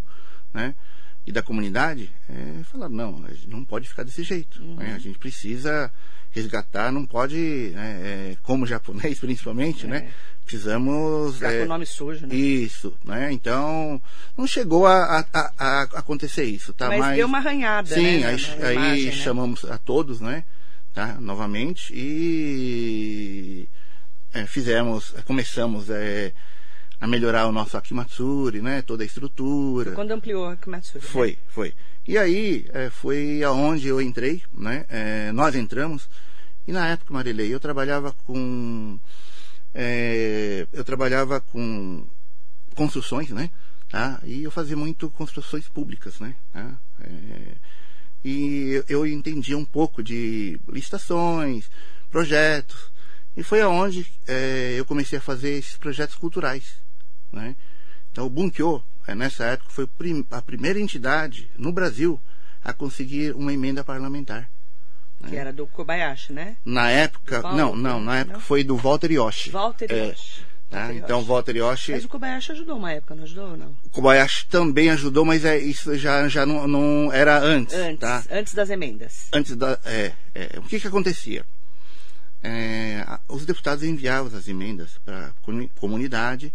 né, 0.54 0.76
e 1.26 1.32
da 1.32 1.42
comunidade, 1.42 2.12
é, 2.30 2.64
falaram, 2.66 2.94
não, 2.94 3.26
a 3.26 3.34
gente 3.34 3.50
não 3.50 3.64
pode 3.64 3.88
ficar 3.90 4.04
desse 4.04 4.24
jeito, 4.24 4.62
Uhum. 4.62 4.76
né, 4.76 4.94
a 4.96 5.00
gente 5.00 5.18
precisa 5.18 5.90
resgatar, 6.32 6.92
não 6.92 7.06
pode, 7.06 7.38
né, 7.74 8.02
é, 8.04 8.38
como 8.42 8.66
japonês 8.66 9.18
principalmente, 9.22 9.88
né, 9.88 10.10
precisamos... 10.44 11.36
Ficar 11.36 11.54
é, 11.54 11.60
com 11.60 11.66
o 11.66 11.70
nome 11.70 11.86
sujo, 11.86 12.28
né? 12.28 12.36
Isso, 12.36 12.94
né, 13.04 13.32
então 13.32 14.02
não 14.38 14.46
chegou 14.48 14.86
a, 14.86 15.26
a, 15.34 15.52
a- 15.58 15.82
acontecer 15.94 16.44
isso, 16.44 16.74
tá? 16.74 16.90
Mas, 16.90 17.16
deu 17.16 17.28
uma 17.28 17.38
arranhada, 17.40 17.94
Sim, 17.94 18.20
né? 18.20 18.28
aí, 18.28 18.60
na- 18.60 18.68
aí 18.68 18.76
imagem, 18.76 19.06
né? 19.06 19.12
chamamos 19.12 19.66
a 19.66 19.78
todos, 19.78 20.20
né? 20.20 20.44
Tá? 20.94 21.18
Novamente 21.20 21.92
e 21.96 23.68
é, 24.34 24.46
fizemos, 24.46 25.14
começamos 25.26 25.90
é, 25.90 26.32
a 27.02 27.08
melhorar 27.08 27.48
o 27.48 27.52
nosso 27.52 27.76
Akimatsuri, 27.78 28.62
né? 28.62 28.82
Toda 28.84 29.02
a 29.04 29.06
estrutura. 29.06 29.92
Quando 29.94 30.12
ampliou 30.12 30.48
a 30.48 30.56
Kimatsuri. 30.56 31.04
né? 31.04 31.10
Foi, 31.12 31.38
foi. 31.48 31.74
E 32.08 32.18
aí 32.18 32.68
é, 32.74 32.90
foi 32.92 33.42
aonde 33.44 33.88
eu 33.88 34.00
entrei, 34.02 34.44
né? 34.54 34.86
É, 34.90 35.32
nós 35.32 35.56
entramos 35.56 36.08
e 36.68 36.72
na 36.72 36.88
época, 36.88 37.14
Marilei, 37.14 37.54
eu 37.54 37.60
trabalhava 37.60 38.16
com 38.26 38.98
é, 39.74 40.68
eu 40.72 40.84
trabalhava 40.84 41.40
com 41.42 42.06
construções, 42.76 43.30
né? 43.30 43.50
Tá? 43.90 44.20
E 44.24 44.44
eu 44.44 44.52
fazia 44.52 44.76
muito 44.76 45.10
construções 45.10 45.68
públicas, 45.68 46.20
né? 46.20 46.36
Tá? 46.52 46.74
É, 47.02 47.56
e 48.24 48.84
eu- 48.88 49.06
entendia 49.06 49.58
um 49.58 49.66
pouco 49.66 50.02
de 50.02 50.60
licitações, 50.68 51.70
projetos. 52.10 52.92
E 53.36 53.44
foi 53.44 53.62
aonde 53.62 54.06
é, 54.28 54.76
eu 54.78 54.86
comecei 54.86 55.18
a 55.18 55.22
fazer 55.22 55.52
esses 55.52 55.76
projetos 55.76 56.16
culturais. 56.16 56.76
Né? 57.32 57.56
Então, 58.12 58.26
o 58.26 58.30
Bunkyo, 58.30 58.84
é, 59.08 59.16
nessa 59.16 59.44
época, 59.46 59.72
foi 59.72 59.90
a 60.32 60.42
primeira 60.42 60.80
entidade 60.80 61.50
no 61.58 61.72
Brasil 61.72 62.20
a 62.64 62.72
conseguir 62.72 63.36
uma 63.36 63.52
emenda 63.52 63.84
parlamentar. 63.84 64.50
Que 65.28 65.36
era 65.36 65.54
do 65.54 65.66
Kobayashi, 65.68 66.34
né? 66.34 66.58
Na 66.66 66.90
época, 66.90 67.42
Paulo, 67.42 67.58
não, 67.58 67.76
não, 67.76 68.02
na 68.02 68.20
época 68.20 68.34
não? 68.38 68.42
foi 68.42 68.64
do 68.64 68.76
Walter 68.76 69.12
Yoshi. 69.12 69.50
Walter 69.52 69.92
É, 69.92 70.08
Yoshi. 70.10 70.42
tá? 70.70 70.80
Walter 70.80 70.96
Então, 70.98 71.18
Yoshi. 71.20 71.30
Walter 71.30 71.56
Yoshi, 71.58 71.92
Mas 71.94 72.06
o 72.06 72.10
Kobayashi 72.10 72.52
ajudou 72.52 72.78
uma 72.78 72.92
época, 72.92 73.16
não 73.16 73.24
ajudou 73.24 73.52
ou 73.52 73.58
não? 73.58 73.76
o 73.84 73.90
Kobayashi 73.90 74.48
também 74.48 74.90
ajudou, 74.90 75.24
mas 75.24 75.46
é, 75.46 75.58
isso 75.58 75.96
já, 75.98 76.28
já 76.28 76.46
não, 76.46 76.68
não 76.68 77.12
era 77.14 77.40
antes, 77.40 77.74
Antes, 77.76 78.00
tá? 78.00 78.24
antes 78.32 78.54
das 78.54 78.70
emendas. 78.70 79.28
antes 79.34 79.56
da. 79.56 79.80
É, 79.86 80.12
é, 80.36 80.60
o 80.60 80.64
que, 80.64 80.80
que 80.80 80.88
acontecia? 80.88 81.46
É, 82.44 83.06
os 83.30 83.46
deputados 83.46 83.84
enviavam 83.84 84.38
as 84.38 84.48
emendas 84.50 84.98
para 85.06 85.28
a 85.28 85.32
comunidade, 85.80 86.54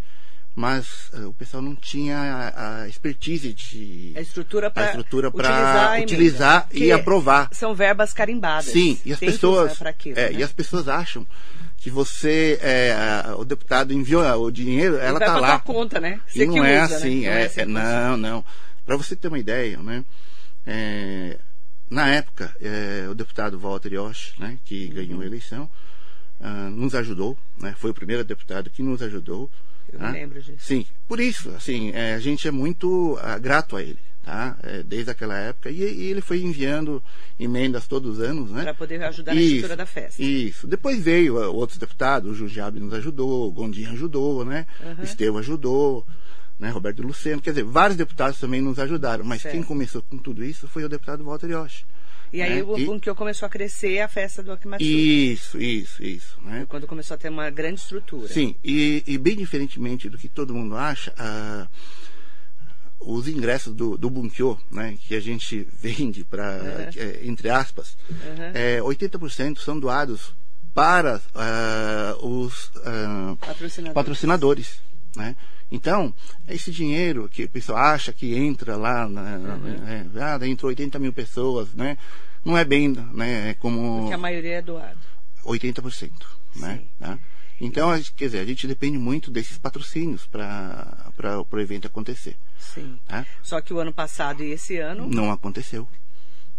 mas 0.58 1.08
é, 1.12 1.20
o 1.20 1.32
pessoal 1.32 1.62
não 1.62 1.76
tinha 1.76 2.18
a, 2.18 2.82
a 2.82 2.88
expertise 2.88 3.52
de. 3.52 4.12
A 4.16 4.20
estrutura 4.20 4.72
para 4.72 4.98
utilizar, 4.98 6.00
utilizar 6.02 6.68
e 6.72 6.90
aprovar. 6.90 7.48
São 7.52 7.76
verbas 7.76 8.12
carimbadas. 8.12 8.64
Sim, 8.64 8.98
e 9.04 9.12
as 9.12 9.20
pessoas. 9.20 9.78
pra 9.78 9.90
aquilo, 9.90 10.18
é, 10.18 10.30
né? 10.30 10.40
E 10.40 10.42
as 10.42 10.52
pessoas 10.52 10.88
acham 10.88 11.24
que 11.76 11.88
você, 11.88 12.58
é, 12.60 12.92
o 13.36 13.44
deputado 13.44 13.92
enviou 13.92 14.24
o 14.44 14.50
dinheiro, 14.50 14.96
ela 14.96 15.20
está 15.20 15.38
lá. 15.38 15.60
conta, 15.60 16.00
né? 16.00 16.20
E 16.34 16.38
Você 16.38 16.46
não 16.46 16.54
que 16.54 16.58
é 16.60 16.84
usa, 16.84 16.96
assim, 16.96 17.20
né? 17.20 17.42
é, 17.42 17.46
assim 17.46 17.60
é- 17.60 17.64
não, 17.64 18.16
não. 18.16 18.44
Para 18.84 18.96
você 18.96 19.14
ter 19.14 19.28
uma 19.28 19.38
ideia, 19.38 19.78
né? 19.78 20.04
é, 20.66 21.38
na 21.88 22.08
época, 22.08 22.52
é, 22.60 23.06
o 23.08 23.14
deputado 23.14 23.56
Walter 23.60 23.92
Yoshi, 23.92 24.32
né, 24.40 24.58
que 24.64 24.86
Uhum. 24.86 24.94
ganhou 24.94 25.20
a 25.20 25.26
eleição, 25.26 25.70
ah, 26.40 26.68
nos 26.68 26.96
ajudou, 26.96 27.38
né? 27.56 27.74
Foi 27.78 27.90
o 27.92 27.94
primeiro 27.94 28.24
deputado 28.24 28.68
que 28.70 28.82
nos 28.82 29.00
ajudou. 29.02 29.48
Eu 29.92 30.10
lembro 30.10 30.40
disso. 30.40 30.58
Sim, 30.60 30.86
por 31.06 31.20
isso, 31.20 31.50
assim, 31.50 31.90
é, 31.92 32.14
a 32.14 32.18
gente 32.18 32.46
é 32.46 32.50
muito 32.50 33.18
ah, 33.22 33.38
grato 33.38 33.76
a 33.76 33.82
ele, 33.82 33.98
tá? 34.22 34.56
É, 34.62 34.82
desde 34.82 35.10
aquela 35.10 35.36
época. 35.36 35.70
E, 35.70 35.80
e 35.80 36.10
ele 36.10 36.20
foi 36.20 36.42
enviando 36.42 37.02
emendas 37.38 37.86
todos 37.86 38.18
os 38.18 38.24
anos, 38.24 38.50
né? 38.50 38.64
Para 38.64 38.74
poder 38.74 39.02
ajudar 39.04 39.34
na 39.34 39.40
Isso, 39.40 39.54
estrutura 39.54 39.76
da 39.76 39.86
festa. 39.86 40.22
Isso. 40.22 40.66
Depois 40.66 41.00
veio 41.00 41.42
ah, 41.42 41.48
outros 41.48 41.78
deputados, 41.78 42.30
o 42.30 42.34
Jujiabe 42.34 42.80
nos 42.80 42.92
ajudou, 42.94 43.48
o 43.48 43.52
Gondim 43.52 43.86
ajudou, 43.86 44.44
né? 44.44 44.66
Uhum. 44.84 45.04
Estevão 45.04 45.38
ajudou, 45.38 46.06
né? 46.58 46.70
Roberto 46.70 47.02
Luceno. 47.02 47.40
Quer 47.40 47.50
dizer, 47.50 47.64
vários 47.64 47.96
deputados 47.96 48.38
também 48.38 48.60
nos 48.60 48.78
ajudaram. 48.78 49.24
Mas 49.24 49.42
Certo. 49.42 49.54
quem 49.54 49.62
começou 49.62 50.02
com 50.02 50.18
tudo 50.18 50.44
isso 50.44 50.68
foi 50.68 50.84
o 50.84 50.88
deputado 50.88 51.24
Walter 51.24 51.50
Yoshi. 51.50 51.84
E 52.32 52.42
aí 52.42 52.56
né? 52.56 52.62
o 52.62 52.76
Bunkyo 52.76 53.14
começou 53.14 53.46
a 53.46 53.48
crescer 53.48 54.00
a 54.00 54.08
festa 54.08 54.42
do 54.42 54.52
Akimatsuri. 54.52 55.32
Isso, 55.32 55.58
isso, 55.60 56.02
isso. 56.02 56.38
Né? 56.42 56.66
Quando 56.68 56.86
começou 56.86 57.14
a 57.14 57.18
ter 57.18 57.28
uma 57.30 57.48
grande 57.50 57.80
estrutura. 57.80 58.28
Sim, 58.28 58.54
e, 58.62 59.02
e 59.06 59.16
bem 59.18 59.36
diferentemente 59.36 60.08
do 60.08 60.18
que 60.18 60.28
todo 60.28 60.54
mundo 60.54 60.76
acha, 60.76 61.12
ah, 61.18 61.66
os 63.00 63.28
ingressos 63.28 63.74
do, 63.74 63.96
do 63.96 64.10
Bunkyo, 64.10 64.58
né, 64.70 64.96
que 65.06 65.14
a 65.14 65.20
gente 65.20 65.66
vende 65.72 66.24
para, 66.24 66.58
Uhum. 66.58 67.28
entre 67.30 67.48
aspas, 67.48 67.96
Uhum. 68.10 68.50
é, 68.54 68.80
80% 68.80 69.58
são 69.60 69.78
doados 69.78 70.32
para 70.74 71.20
ah, 71.34 72.16
os 72.20 72.70
ah, 72.84 73.36
Patrocinadores. 73.40 73.94
patrocinadores. 73.94 74.78
Né? 75.16 75.34
Então, 75.70 76.14
esse 76.46 76.70
dinheiro 76.70 77.28
que 77.28 77.44
o 77.44 77.48
pessoal 77.48 77.78
acha 77.78 78.12
que 78.12 78.34
entra 78.34 78.76
lá, 78.76 79.06
na, 79.08 79.36
Uhum. 79.36 79.86
é, 79.86 80.06
ah, 80.22 80.46
entrou 80.48 80.68
80 80.70 80.98
mil 80.98 81.12
pessoas, 81.12 81.74
né? 81.74 81.98
não 82.44 82.56
é 82.56 82.64
bem 82.64 82.88
né, 83.12 83.54
como 83.54 84.00
Porque 84.00 84.14
a 84.14 84.18
maioria 84.18 84.56
é 84.56 84.62
doado. 84.62 84.98
80%. 85.44 86.10
Né? 86.56 86.78
Sim. 86.78 86.88
Tá? 86.98 87.18
Então, 87.60 87.90
a 87.90 87.98
gente- 87.98 88.12
quer 88.12 88.26
dizer, 88.26 88.38
a 88.38 88.44
gente 88.46 88.66
depende 88.66 88.96
muito 88.98 89.30
desses 89.30 89.58
patrocínios 89.58 90.24
para 90.26 91.44
o 91.50 91.58
evento 91.60 91.86
acontecer. 91.86 92.36
Sim. 92.58 92.98
Tá? 93.06 93.26
Só 93.42 93.60
que 93.60 93.74
o 93.74 93.78
ano 93.80 93.92
passado 93.92 94.42
e 94.42 94.52
esse 94.52 94.78
ano, 94.78 95.08
Não 95.08 95.30
aconteceu. 95.30 95.88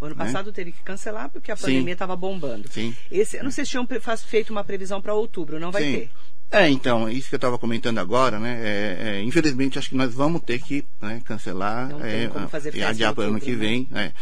o 0.00 0.04
ano 0.04 0.14
né? 0.14 0.24
passado 0.24 0.52
teve 0.52 0.72
que 0.72 0.82
cancelar 0.82 1.30
porque 1.30 1.50
a 1.50 1.56
pandemia 1.56 1.94
estava 1.94 2.14
bombando. 2.14 2.70
Sim. 2.70 2.94
Esse 3.10 3.38
ano 3.38 3.50
vocês 3.50 3.68
tinham 3.68 3.86
feito 4.26 4.50
uma 4.50 4.62
previsão 4.62 5.00
para 5.00 5.14
outubro, 5.14 5.58
não 5.58 5.72
vai 5.72 5.82
Sim. 5.82 5.92
ter. 5.92 6.10
É, 6.52 6.68
então, 6.68 7.08
isso 7.08 7.28
que 7.28 7.34
eu 7.36 7.38
estava 7.38 7.56
comentando 7.58 7.98
agora, 7.98 8.40
né? 8.40 8.58
é, 8.60 8.98
é, 9.08 9.22
infelizmente, 9.22 9.78
acho 9.78 9.90
que 9.90 9.94
nós 9.94 10.12
vamos 10.12 10.42
ter 10.42 10.60
que 10.60 10.84
né, 11.00 11.20
cancelar 11.24 11.88
Não 11.88 12.00
tem 12.00 12.24
é, 12.24 12.28
como 12.28 12.48
fazer 12.48 12.74
e 12.74 12.82
adiar 12.82 13.14
para 13.14 13.24
o 13.24 13.28
ano 13.28 13.40
que 13.40 13.52
né? 13.52 13.56
vem, 13.56 13.88
é, 13.94 14.12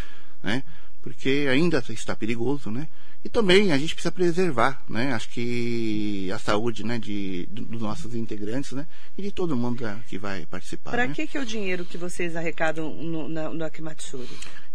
né? 0.42 0.62
Porque 1.00 1.46
ainda 1.50 1.82
está 1.88 2.14
perigoso, 2.14 2.70
né? 2.70 2.86
E 3.24 3.28
também 3.28 3.72
a 3.72 3.78
gente 3.78 3.94
precisa 3.94 4.12
preservar, 4.12 4.80
né? 4.88 5.12
Acho 5.12 5.28
que 5.30 6.30
a 6.32 6.38
saúde, 6.38 6.84
né, 6.84 6.98
de, 6.98 7.46
do- 7.50 7.64
dos 7.64 7.82
nossos 7.82 8.14
integrantes, 8.14 8.72
né? 8.72 8.86
E 9.16 9.22
de 9.22 9.32
todo 9.32 9.56
mundo 9.56 9.84
que 10.08 10.16
vai 10.16 10.46
participar. 10.46 10.92
Para 10.92 11.06
né? 11.08 11.12
que, 11.14 11.26
que 11.26 11.36
é 11.36 11.40
o 11.40 11.44
dinheiro 11.44 11.84
que 11.84 11.98
vocês 11.98 12.36
arrecadam 12.36 12.94
no, 12.94 13.28
na- 13.28 13.50
no 13.50 13.64
Akimatsuri? 13.64 14.28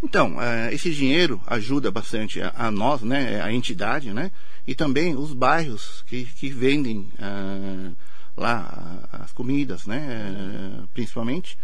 Então, 0.04 0.42
eh, 0.42 0.74
esse 0.74 0.94
dinheiro 0.94 1.42
ajuda 1.48 1.90
bastante 1.90 2.42
a, 2.42 2.70
nós, 2.70 3.02
né, 3.02 3.42
a 3.42 3.52
entidade, 3.52 4.12
né, 4.12 4.30
e 4.68 4.76
também 4.76 5.16
os 5.16 5.32
bairros 5.34 6.04
que, 6.06 6.26
que 6.26 6.50
vendem 6.50 7.08
ah, 7.20 7.92
lá 8.36 9.08
as 9.14 9.32
comidas, 9.32 9.86
né, 9.86 10.06
eh, 10.82 10.84
principalmente. 10.94 11.58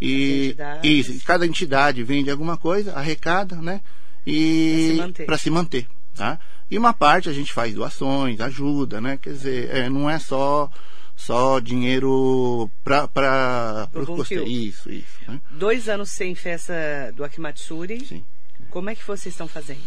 E, 0.00 0.56
e 0.82 1.04
cada 1.24 1.46
entidade 1.46 2.02
vende 2.02 2.28
alguma 2.28 2.56
coisa, 2.58 2.92
arrecada, 2.94 3.54
né, 3.62 3.80
e 4.26 4.96
para 5.24 5.38
se 5.38 5.50
manter, 5.50 5.86
tá? 6.14 6.38
E 6.70 6.78
uma 6.78 6.92
parte 6.92 7.28
a 7.28 7.32
gente 7.32 7.52
faz 7.52 7.74
doações, 7.74 8.40
ajuda, 8.40 9.00
né, 9.00 9.18
quer 9.20 9.30
dizer, 9.30 9.70
eh, 9.74 9.88
não 9.88 10.08
é 10.08 10.18
só 10.18 10.70
só 11.16 11.60
dinheiro 11.60 12.68
para 12.82 13.88
Pro 13.92 14.04
Bunkyo. 14.04 14.46
isso, 14.46 14.90
isso, 14.90 15.18
né? 15.28 15.40
Dois 15.50 15.88
anos 15.88 16.10
sem 16.10 16.34
festa 16.34 16.74
do 17.14 17.22
Akimatsuri. 17.22 18.04
Sim. 18.04 18.24
Como 18.70 18.90
é 18.90 18.94
que 18.94 19.06
vocês 19.06 19.32
estão 19.32 19.46
fazendo? 19.46 19.80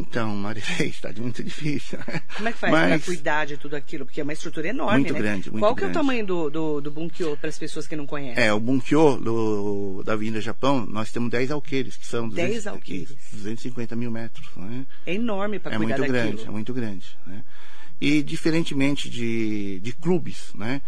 Então, 0.00 0.36
Marilei, 0.36 0.86
está 0.88 1.12
muito 1.18 1.42
difícil. 1.42 1.98
Como 2.36 2.48
é 2.48 2.52
que 2.52 2.58
faz 2.58 2.72
para 2.72 2.88
Mas- 2.90 3.04
cuidar 3.04 3.44
de 3.46 3.56
tudo 3.56 3.74
aquilo? 3.74 4.04
Porque 4.06 4.20
é 4.20 4.24
uma 4.24 4.32
estrutura 4.32 4.68
enorme, 4.68 5.00
Muito 5.00 5.12
né? 5.12 5.18
grande, 5.18 5.50
muito 5.50 5.60
Qual 5.62 5.74
que 5.74 5.82
é 5.82 5.86
o 5.86 5.90
grande. 5.90 5.98
tamanho 5.98 6.24
do, 6.26 6.50
do, 6.50 6.80
do 6.80 6.90
Bunkyo 6.90 7.36
para 7.36 7.48
as 7.48 7.58
pessoas 7.58 7.86
que 7.86 7.96
não 7.96 8.06
conhecem? 8.06 8.42
É, 8.44 8.52
o 8.52 8.60
Bunkyo 8.60 9.16
do, 9.16 10.02
da 10.04 10.12
Avenida 10.12 10.40
Japão, 10.40 10.86
nós 10.86 11.10
temos 11.10 11.30
10 11.30 11.50
alqueires, 11.50 11.96
que 11.96 12.06
são 12.06 12.28
10 12.28 12.48
200, 12.48 12.66
alqueires. 12.68 13.10
isso, 13.10 13.36
250 13.36 13.96
mil 13.96 14.10
metros. 14.10 14.46
Né? 14.56 14.86
É 15.04 15.14
enorme 15.14 15.58
para 15.58 15.74
É 15.74 15.76
cuidar 15.78 15.98
muito 15.98 16.12
daquilo. 16.12 16.28
grande, 16.32 16.48
é 16.48 16.50
muito 16.50 16.72
grande. 16.72 17.06
Né? 17.26 17.44
E 18.00 18.22
diferentemente 18.22 19.10
de, 19.10 19.80
de 19.80 19.92
clubes, 19.92 20.52
né? 20.54 20.80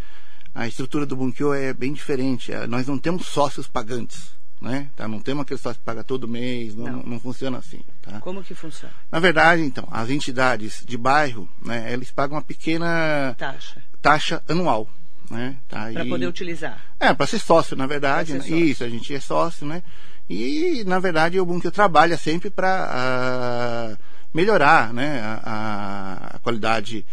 a 0.55 0.69
estrutura 0.69 1.05
do 1.05 1.17
Bunkyo 1.17 1.53
é 1.53 1.73
bem 1.75 1.93
diferente. 1.93 2.53
É, 2.53 2.67
nós 2.67 2.87
não 2.87 2.97
temos 2.99 3.27
sócios 3.27 3.67
pagantes. 3.67 4.39
Né? 4.61 4.89
Tá? 4.95 5.09
Não 5.09 5.21
temos 5.21 5.43
aquele 5.43 5.59
sócio 5.59 5.79
que 5.79 5.85
paga 5.85 6.05
todo 6.05 6.29
mês, 6.29 6.75
não, 6.75 6.85
não. 6.85 7.03
não 7.03 7.21
funciona 7.21 7.59
assim. 7.59 7.81
Tá? 8.03 8.21
Como 8.21 8.45
que 8.45 8.55
funciona? 8.55 8.93
Na 9.11 9.19
verdade, 9.19 9.63
então, 9.63 9.89
as 9.91 10.11
entidades 10.11 10.85
de 10.87 10.99
bairro, 10.99 11.49
né, 11.65 11.91
eles 11.93 12.11
pagam 12.11 12.37
uma 12.37 12.43
pequena 12.43 13.35
taxa, 13.39 13.83
taxa 14.03 14.43
anual. 14.47 14.89
Né? 15.31 15.57
Tá? 15.69 15.91
Para 15.93 16.05
poder 16.05 16.27
utilizar. 16.27 16.79
É, 16.99 17.15
para 17.15 17.27
ser 17.27 17.39
sócio, 17.39 17.77
na 17.77 17.87
verdade. 17.87 18.35
Né? 18.35 18.41
Sócio. 18.41 18.57
Isso, 18.57 18.85
a 18.85 18.89
gente 18.89 19.15
é 19.15 19.21
sócio, 19.21 19.67
né? 19.67 19.83
E, 20.29 20.85
na 20.87 20.99
verdade, 21.01 21.41
o 21.41 21.47
Bunkyo 21.47 21.73
trabalha 21.73 22.17
sempre 22.17 22.51
para 22.51 22.89
ah, 22.89 23.97
melhorar 24.33 24.93
né, 24.93 25.21
a, 25.23 26.35
a 26.35 26.39
qualidade 26.39 27.05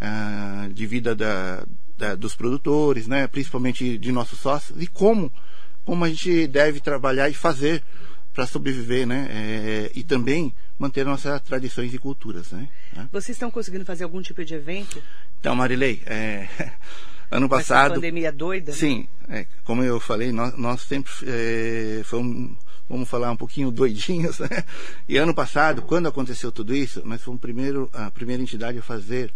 uh, 0.00 0.72
de 0.72 0.86
vida 0.86 1.14
da, 1.14 1.64
da, 1.96 2.14
dos 2.14 2.34
produtores, 2.34 3.06
né, 3.06 3.26
principalmente 3.26 3.98
de 3.98 4.12
nossos 4.12 4.38
sócios, 4.38 4.80
e 4.80 4.86
como, 4.86 5.32
como 5.84 6.04
a 6.04 6.08
gente 6.08 6.46
deve 6.46 6.80
trabalhar 6.80 7.28
e 7.28 7.34
fazer 7.34 7.82
para 8.32 8.46
sobreviver, 8.46 9.06
né, 9.06 9.28
é, 9.30 9.92
e 9.94 10.02
também 10.02 10.52
manter 10.76 11.04
nossas 11.04 11.40
tradições 11.42 11.94
e 11.94 11.98
culturas, 11.98 12.50
né. 12.50 12.68
né. 12.92 13.08
Vocês 13.12 13.36
estão 13.36 13.50
conseguindo 13.50 13.84
fazer 13.84 14.02
algum 14.02 14.20
tipo 14.20 14.44
de 14.44 14.54
evento? 14.54 15.00
Então, 15.38 15.54
Marilei, 15.54 16.02
é, 16.04 16.48
ano 17.30 17.48
passado. 17.48 17.92
Essa 17.92 17.94
pandemia 17.94 18.32
doida? 18.32 18.72
Né? 18.72 18.76
Sim, 18.76 19.08
é, 19.28 19.46
como 19.62 19.84
eu 19.84 20.00
falei, 20.00 20.32
nós, 20.32 20.56
nós 20.58 20.82
sempre 20.82 21.12
é, 21.26 22.02
fomos, 22.04 22.56
vamos 22.88 23.08
falar 23.08 23.30
um 23.30 23.36
pouquinho 23.36 23.70
doidinhos, 23.70 24.40
né? 24.42 24.64
E 25.08 25.16
ano 25.16 25.32
passado, 25.32 25.82
quando 25.82 26.08
aconteceu 26.08 26.50
tudo 26.50 26.74
isso, 26.74 27.02
nós 27.06 27.22
fomos 27.22 27.40
primeiro, 27.40 27.88
a 27.92 28.10
primeira 28.10 28.42
entidade 28.42 28.78
a 28.78 28.82
fazer 28.82 29.32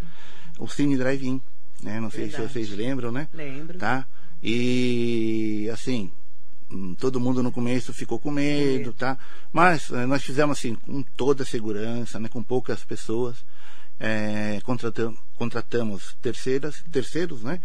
o 0.59 0.67
Cine 0.67 0.97
Drive-In 0.97 1.41
né? 1.81 1.99
Não 1.99 2.09
sei 2.09 2.25
Verdade. 2.25 2.47
se 2.47 2.53
vocês 2.53 2.69
lembram, 2.69 3.11
né? 3.11 3.27
Lembro. 3.33 3.77
Tá? 3.77 4.05
E 4.41 5.69
assim, 5.71 6.11
todo 6.97 7.19
mundo 7.19 7.41
no 7.41 7.51
começo 7.51 7.93
ficou 7.93 8.19
com 8.19 8.31
medo, 8.31 8.93
tá? 8.93 9.17
Mas 9.51 9.89
eh, 9.91 10.05
nós 10.05 10.23
fizemos 10.23 10.57
assim 10.57 10.75
com 10.75 11.03
toda 11.15 11.43
a 11.43 11.45
segurança, 11.45 12.19
né? 12.19 12.29
Com 12.29 12.43
poucas 12.43 12.83
pessoas, 12.83 13.43
é, 13.99 14.59
contratamos, 14.63 15.19
contratamos 15.35 16.15
terceiras, 16.21 16.83
terceiros, 16.91 17.43
né? 17.43 17.59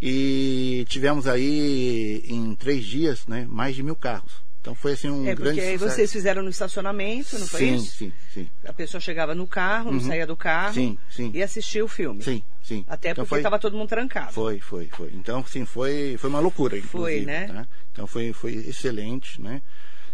E 0.00 0.84
tivemos 0.88 1.26
aí 1.26 2.22
em 2.26 2.54
três 2.54 2.84
dias, 2.84 3.26
né? 3.26 3.46
Mais 3.48 3.74
de 3.74 3.82
mil 3.82 3.96
carros. 3.96 4.44
Então 4.60 4.74
foi 4.74 4.92
assim 4.92 5.10
um 5.10 5.28
é, 5.28 5.34
grande 5.34 5.60
porque 5.60 5.78
sucesso. 5.78 5.94
vocês 5.94 6.12
fizeram 6.12 6.42
no 6.42 6.48
estacionamento, 6.48 7.38
não 7.38 7.46
foi 7.46 7.60
sim, 7.60 7.74
isso? 7.74 7.96
Sim, 7.96 8.12
sim, 8.32 8.50
A 8.66 8.72
pessoa 8.72 8.98
chegava 8.98 9.34
no 9.34 9.46
carro, 9.46 9.90
não 9.90 9.98
uhum. 9.98 10.06
saía 10.06 10.26
do 10.26 10.36
carro 10.36 10.72
sim, 10.72 10.98
sim. 11.10 11.30
e 11.34 11.42
assistia 11.42 11.84
o 11.84 11.88
filme. 11.88 12.22
Sim, 12.22 12.42
sim. 12.64 12.84
Até 12.88 13.10
então 13.10 13.24
porque 13.24 13.36
estava 13.36 13.58
todo 13.58 13.76
mundo 13.76 13.88
trancado. 13.88 14.32
Foi, 14.32 14.58
foi, 14.58 14.88
foi. 14.88 15.10
Então, 15.14 15.44
sim, 15.46 15.64
foi, 15.64 16.16
foi 16.18 16.30
uma 16.30 16.40
loucura, 16.40 16.80
Foi, 16.82 17.20
né? 17.20 17.46
Tá? 17.46 17.66
Então 17.92 18.06
foi, 18.06 18.32
foi 18.32 18.54
excelente, 18.54 19.40
né? 19.40 19.62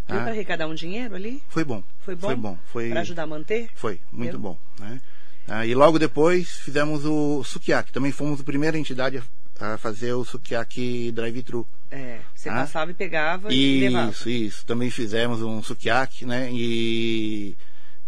Deu 0.07 0.19
ah, 0.19 0.23
para 0.23 0.33
arrecadar 0.33 0.67
um 0.67 0.75
dinheiro 0.75 1.15
ali? 1.15 1.43
Foi 1.49 1.65
bom. 1.65 1.83
Foi 2.01 2.15
bom? 2.15 2.27
Foi 2.27 2.37
bom. 2.37 2.59
Foi... 2.67 2.89
Para 2.91 3.01
ajudar 3.01 3.23
a 3.23 3.27
manter? 3.27 3.71
Foi, 3.75 4.01
muito 4.13 4.33
Deu? 4.33 4.41
bom. 4.41 4.59
Né? 4.79 5.01
Ah, 5.47 5.65
e 5.65 5.75
logo 5.75 5.99
depois 5.99 6.51
fizemos 6.51 7.05
o 7.05 7.45
Sukiyaki. 7.45 7.93
Também 7.93 8.13
fomos 8.13 8.41
a 8.41 8.45
primeira 8.45 8.77
entidade 8.77 9.23
a 9.61 9.79
fazer 9.79 10.13
o 10.15 10.25
Sukiyaki 10.25 11.13
drive-thru. 11.13 11.67
É, 11.91 12.21
você 12.35 12.49
ah, 12.49 12.55
passava 12.55 12.93
e 12.93 12.95
pegava 12.95 13.49
isso, 13.49 13.57
e 13.57 13.81
levava. 13.81 14.11
Isso, 14.11 14.31
isso. 14.31 14.67
Também 14.67 14.91
fizemos 14.91 15.43
um 15.43 15.61
sukiyaki, 15.61 16.25
né? 16.25 16.49
E 16.53 17.57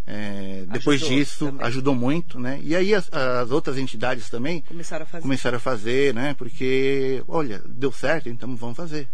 é, 0.07 0.65
depois 0.69 1.01
ajudou 1.01 1.19
disso 1.19 1.47
também. 1.47 1.67
ajudou 1.67 1.95
muito, 1.95 2.41
né? 2.41 2.61
E 2.63 2.75
aí 2.75 2.95
as, 2.95 3.09
as, 3.13 3.51
outras 3.51 3.79
entidades 3.79 4.29
também 4.29 4.61
começaram 4.63 5.05
a 5.05 5.07
fazer, 5.07 5.23
começaram 5.23 5.57
a 5.57 5.61
fazer, 5.61 6.15
né? 6.15 6.35
Porque, 6.35 7.23
olha, 7.29 7.63
deu 7.67 7.93
certo, 7.93 8.29
então 8.29 8.55
vamos 8.57 8.77
fazer. 8.77 9.09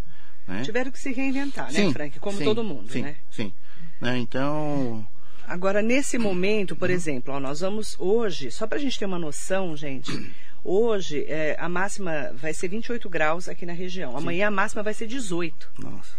Né? 0.47 0.63
Tiveram 0.63 0.91
que 0.91 0.99
se 0.99 1.13
reinventar, 1.13 1.67
né, 1.67 1.73
sim, 1.73 1.93
Frank? 1.93 2.19
Como 2.19 2.39
sim, 2.39 2.45
todo 2.45 2.65
mundo, 2.65 2.91
sim, 2.91 3.03
né? 3.03 3.17
Sim, 3.31 3.53
né? 4.01 4.17
Então... 4.19 5.07
Agora, 5.47 5.83
nesse 5.83 6.19
momento, 6.19 6.75
por 6.75 6.91
exemplo, 6.91 7.35
ó, 7.35 7.41
nós 7.41 7.61
vamos 7.61 7.97
hoje, 7.99 8.51
só 8.51 8.67
para 8.67 8.79
a 8.79 8.81
gente 8.81 8.99
ter 8.99 9.07
uma 9.07 9.19
noção, 9.19 9.77
gente... 9.77 10.11
Hoje, 10.65 11.25
é, 11.29 11.57
a 11.59 11.69
máxima 11.69 12.33
vai 12.35 12.53
ser 12.53 12.69
28 12.69 13.09
graus 13.09 13.49
aqui 13.49 13.65
na 13.65 13.73
região. 13.73 14.17
Amanhã 14.17 14.49
a 14.49 14.51
máxima 14.51 14.83
vai 14.83 14.93
ser 14.93 15.07
18. 15.07 15.71
Nossa. 15.79 16.13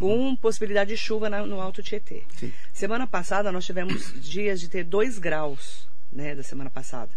Com 0.00 0.36
possibilidade 0.36 0.90
de 0.90 0.96
chuva 0.96 1.30
na, 1.30 1.46
no 1.46 1.60
Alto 1.60 1.82
Tietê. 1.82 2.22
Sim. 2.36 2.52
Semana 2.72 3.06
passada 3.06 3.50
nós 3.50 3.64
tivemos 3.64 4.12
dias 4.22 4.60
de 4.60 4.68
ter 4.68 4.84
2 4.84 5.18
graus, 5.18 5.88
né, 6.12 6.34
da 6.34 6.42
semana 6.42 6.70
passada. 6.70 7.10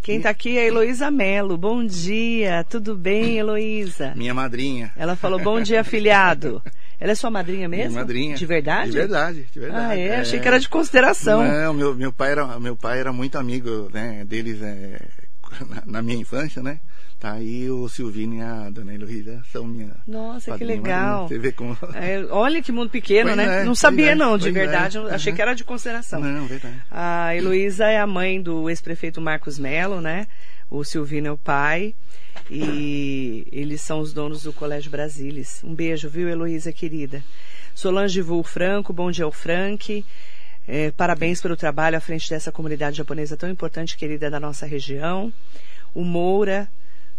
Quem 0.00 0.18
está 0.18 0.30
aqui 0.30 0.56
é 0.56 0.62
a 0.62 0.66
Heloísa 0.66 1.10
Melo. 1.10 1.58
Bom 1.58 1.84
dia, 1.84 2.64
tudo 2.64 2.96
bem, 2.96 3.36
Heloísa? 3.36 4.14
Minha 4.16 4.32
madrinha. 4.32 4.90
Ela 4.96 5.14
falou, 5.16 5.38
bom 5.38 5.60
dia, 5.60 5.82
afiliado. 5.82 6.62
Ela 6.98 7.12
é 7.12 7.14
sua 7.14 7.30
madrinha 7.30 7.68
mesmo? 7.68 7.90
Minha 7.90 8.00
madrinha. 8.00 8.34
De 8.34 8.46
verdade? 8.46 8.90
De 8.90 8.96
verdade, 8.96 9.46
de 9.52 9.60
verdade. 9.60 9.84
Ah, 9.84 9.96
é? 9.96 10.06
é... 10.06 10.16
Achei 10.20 10.40
que 10.40 10.48
era 10.48 10.58
de 10.58 10.68
consideração. 10.68 11.46
Não, 11.46 11.74
meu, 11.74 11.94
meu, 11.94 12.12
pai, 12.12 12.30
era, 12.30 12.58
meu 12.58 12.74
pai 12.74 13.00
era 13.00 13.12
muito 13.12 13.36
amigo 13.36 13.90
né, 13.92 14.24
deles 14.24 14.62
é, 14.62 15.00
na, 15.68 15.82
na, 15.84 16.02
minha 16.02 16.18
infância, 16.18 16.62
né? 16.62 16.80
Tá 17.18 17.32
aí 17.32 17.68
o 17.68 17.88
Silvino 17.88 18.36
e 18.36 18.40
a 18.40 18.70
dona 18.70 18.94
Heloísa 18.94 19.42
são 19.50 19.66
minha. 19.66 19.96
Nossa, 20.06 20.56
que 20.56 20.62
legal. 20.62 21.26
Você 21.26 21.36
vê 21.36 21.50
como... 21.50 21.76
É, 21.94 22.24
olha 22.30 22.62
que 22.62 22.70
mundo 22.70 22.90
pequeno, 22.90 23.30
pois 23.30 23.36
né? 23.36 23.62
É, 23.62 23.64
não 23.64 23.74
sabia, 23.74 24.12
é, 24.12 24.14
não, 24.14 24.38
de 24.38 24.50
verdade. 24.52 24.98
É. 24.98 25.14
Achei 25.14 25.32
que 25.32 25.42
era 25.42 25.52
de 25.52 25.64
consideração. 25.64 26.20
Não, 26.20 26.46
verdade. 26.46 26.80
A 26.88 27.34
Heloísa 27.34 27.86
é 27.86 27.98
a 27.98 28.06
mãe 28.06 28.40
do 28.40 28.70
ex-prefeito 28.70 29.20
Marcos 29.20 29.58
Melo, 29.58 30.00
né? 30.00 30.28
O 30.70 30.84
Silvino 30.84 31.26
é 31.26 31.32
o 31.32 31.36
pai. 31.36 31.92
E 32.48 33.46
eles 33.50 33.80
são 33.80 33.98
os 33.98 34.12
donos 34.12 34.44
do 34.44 34.52
Colégio 34.52 34.90
Brasilis. 34.90 35.60
Um 35.64 35.74
beijo, 35.74 36.08
viu, 36.08 36.28
Heloísa, 36.28 36.72
querida? 36.72 37.22
Solange 37.74 38.22
Vul 38.22 38.44
Franco, 38.44 38.92
bom 38.92 39.10
dia 39.10 39.24
ao 39.24 39.32
Frank. 39.32 40.04
É, 40.68 40.92
parabéns 40.92 41.40
pelo 41.40 41.56
trabalho 41.56 41.96
à 41.96 42.00
frente 42.00 42.30
dessa 42.30 42.52
comunidade 42.52 42.96
japonesa 42.96 43.36
tão 43.36 43.50
importante 43.50 43.92
e 43.92 43.96
querida 43.96 44.30
da 44.30 44.38
nossa 44.38 44.66
região. 44.66 45.32
O 45.94 46.04
Moura, 46.04 46.68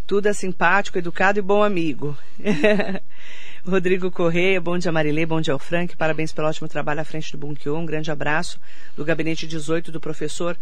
tudo 0.10 0.26
é 0.26 0.34
simpático, 0.34 0.98
educado 0.98 1.38
e 1.38 1.42
bom 1.42 1.62
amigo. 1.62 2.18
Rodrigo 3.64 4.10
Correia, 4.10 4.60
bom 4.60 4.76
dia 4.76 4.92
Marilê, 4.92 5.24
bom 5.24 5.40
dia 5.40 5.54
ao 5.54 5.60
Frank, 5.60 5.96
parabéns 5.96 6.34
pelo 6.34 6.48
ótimo 6.48 6.68
trabalho 6.68 7.02
à 7.02 7.06
frente 7.06 7.32
do 7.32 7.38
Bunkyo, 7.38 7.78
um 7.78 7.86
grande 7.86 8.10
abraço 8.10 8.60
do 8.98 9.06
gabinete 9.06 9.46
18 9.46 9.92
do 9.92 10.00
professor 10.00 10.58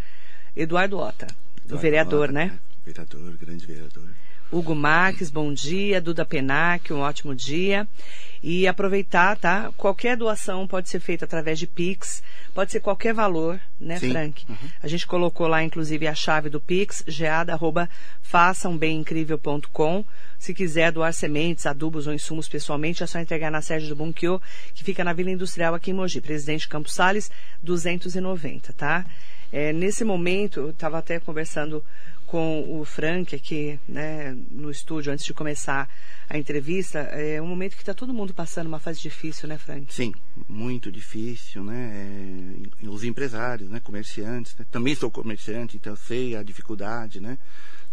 Eduardo 0.53 0.97
Ota, 0.97 1.27
do 1.27 1.63
Eduardo 1.63 1.81
vereador, 1.81 2.23
Ota, 2.25 2.33
né? 2.33 2.59
Vereador, 2.85 3.37
grande 3.37 3.65
vereador. 3.65 4.09
Hugo 4.51 4.73
Marques, 4.73 5.29
bom 5.29 5.53
dia. 5.53 5.99
Duda 5.99 6.23
Penac, 6.25 6.93
um 6.93 6.99
ótimo 6.99 7.35
dia. 7.35 7.85
E 8.41 8.65
aproveitar, 8.67 9.37
tá? 9.37 9.71
Qualquer 9.75 10.15
doação 10.15 10.65
pode 10.67 10.87
ser 10.89 10.99
feita 10.99 11.25
através 11.25 11.59
de 11.59 11.67
Pix, 11.67 12.23
pode 12.53 12.71
ser 12.71 12.79
qualquer 12.79 13.13
valor, 13.13 13.59
né, 13.79 13.99
Sim. 13.99 14.11
Frank? 14.11 14.45
Uhum. 14.47 14.55
A 14.81 14.87
gente 14.87 15.05
colocou 15.07 15.47
lá, 15.47 15.63
inclusive, 15.63 16.07
a 16.07 16.13
chave 16.13 16.47
do 16.49 16.61
Pix, 16.61 17.03
geada.façambemincrível.com. 17.07 20.05
Se 20.37 20.53
quiser 20.53 20.91
doar 20.91 21.11
sementes, 21.13 21.65
adubos 21.65 22.05
ou 22.05 22.13
insumos 22.13 22.47
pessoalmente, 22.47 23.01
é 23.03 23.07
só 23.07 23.19
entregar 23.19 23.49
na 23.51 23.61
sede 23.61 23.89
do 23.89 23.95
Bunkyo, 23.95 24.39
que 24.73 24.83
fica 24.83 25.03
na 25.03 25.13
Vila 25.13 25.31
Industrial 25.31 25.73
aqui 25.73 25.89
em 25.91 25.95
Mogi, 25.95 26.21
Presidente 26.21 26.69
Campos 26.69 26.93
Sales, 26.93 27.31
290, 27.63 28.71
tá? 28.73 29.03
É, 29.51 29.73
nesse 29.73 30.03
momento, 30.03 30.59
eu 30.59 30.69
estava 30.69 30.99
até 30.99 31.19
conversando 31.19 31.83
com 32.27 32.79
o 32.79 32.83
Frank 32.83 33.33
aqui, 33.33 33.79
né, 33.87 34.37
no 34.51 34.69
estúdio 34.69 35.13
antes 35.13 35.25
de 35.25 35.33
começar 35.33 35.89
a 36.29 36.37
entrevista, 36.37 36.99
é 36.99 37.41
um 37.41 37.47
momento 37.47 37.75
que 37.75 37.81
está 37.81 37.93
todo 37.93 38.13
mundo 38.13 38.33
passando 38.33 38.67
uma 38.67 38.79
fase 38.79 38.99
difícil, 38.99 39.47
né, 39.47 39.57
Frank? 39.57 39.91
Sim, 39.93 40.13
muito 40.47 40.91
difícil, 40.91 41.63
né? 41.63 42.59
É, 42.83 42.87
os 42.87 43.05
empresários, 43.05 43.69
né, 43.69 43.79
comerciantes, 43.79 44.55
né? 44.57 44.65
também 44.69 44.93
sou 44.93 45.09
comerciante, 45.09 45.77
então 45.77 45.95
sei 45.95 46.35
a 46.35 46.43
dificuldade, 46.43 47.21
né? 47.21 47.39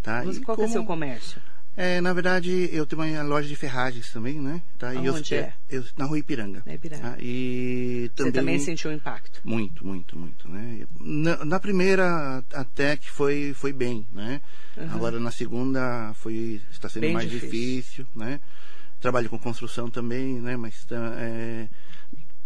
Tá? 0.02 0.24
Mas 0.26 0.38
qual 0.40 0.56
como... 0.56 0.66
é 0.66 0.70
o 0.70 0.72
seu 0.72 0.84
comércio? 0.84 1.40
É, 1.76 2.00
na 2.00 2.12
verdade, 2.12 2.68
eu 2.72 2.86
tenho 2.86 3.02
uma 3.02 3.22
loja 3.22 3.48
de 3.48 3.56
ferragens 3.56 4.12
também, 4.12 4.40
né? 4.40 4.62
Tá? 4.78 4.90
Onde 4.90 5.34
eu, 5.34 5.40
é? 5.40 5.52
Eu, 5.68 5.84
na 5.96 6.04
Rua 6.04 6.18
Ipiranga. 6.18 6.62
Na 6.64 6.74
Ipiranga. 6.74 7.10
Tá? 7.10 7.16
E 7.20 8.10
também, 8.14 8.32
Você 8.32 8.38
também 8.38 8.58
sentiu 8.60 8.90
o 8.90 8.94
impacto? 8.94 9.40
Muito, 9.42 9.84
muito, 9.84 10.16
muito, 10.16 10.48
né? 10.48 10.86
Na, 11.00 11.44
na 11.44 11.60
primeira 11.60 12.44
até 12.52 12.96
que 12.96 13.10
foi, 13.10 13.52
foi 13.54 13.72
bem, 13.72 14.06
né? 14.12 14.40
Uhum. 14.76 14.90
Agora 14.92 15.18
na 15.18 15.32
segunda 15.32 16.12
foi, 16.14 16.60
está 16.70 16.88
sendo 16.88 17.02
bem 17.02 17.12
mais 17.12 17.28
difícil. 17.28 17.50
difícil. 17.50 18.06
né? 18.14 18.40
Trabalho 19.00 19.28
com 19.28 19.38
construção 19.38 19.90
também, 19.90 20.40
né? 20.40 20.56
Mas 20.56 20.84
tá, 20.84 20.96
é, 21.18 21.68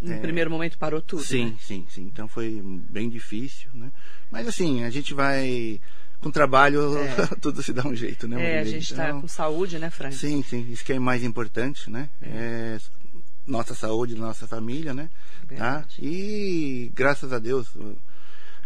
no 0.01 0.13
é, 0.13 0.17
primeiro 0.17 0.49
momento 0.49 0.77
parou 0.77 1.01
tudo. 1.01 1.23
Sim, 1.23 1.51
né? 1.51 1.55
sim, 1.59 1.85
sim. 1.89 2.03
Então 2.03 2.27
foi 2.27 2.61
bem 2.63 3.09
difícil, 3.09 3.69
né? 3.73 3.91
Mas 4.31 4.47
assim, 4.47 4.83
a 4.83 4.89
gente 4.89 5.13
vai 5.13 5.79
com 6.19 6.31
trabalho 6.31 6.97
é. 6.97 7.27
tudo 7.41 7.63
se 7.63 7.73
dá 7.73 7.87
um 7.87 7.95
jeito, 7.95 8.27
né? 8.27 8.57
É, 8.57 8.59
a 8.59 8.63
gente 8.63 8.91
está 8.91 9.09
então, 9.09 9.21
com 9.21 9.27
saúde, 9.27 9.79
né, 9.79 9.89
Frank? 9.89 10.15
Sim, 10.15 10.43
sim, 10.43 10.67
isso 10.69 10.83
que 10.83 10.93
é 10.93 10.99
mais 10.99 11.23
importante, 11.23 11.89
né? 11.89 12.09
É. 12.21 12.77
É 12.77 12.99
nossa 13.47 13.73
saúde, 13.73 14.15
nossa 14.15 14.47
família, 14.47 14.93
né? 14.93 15.09
Tá? 15.57 15.83
E 15.97 16.91
graças 16.93 17.33
a 17.33 17.39
Deus 17.39 17.67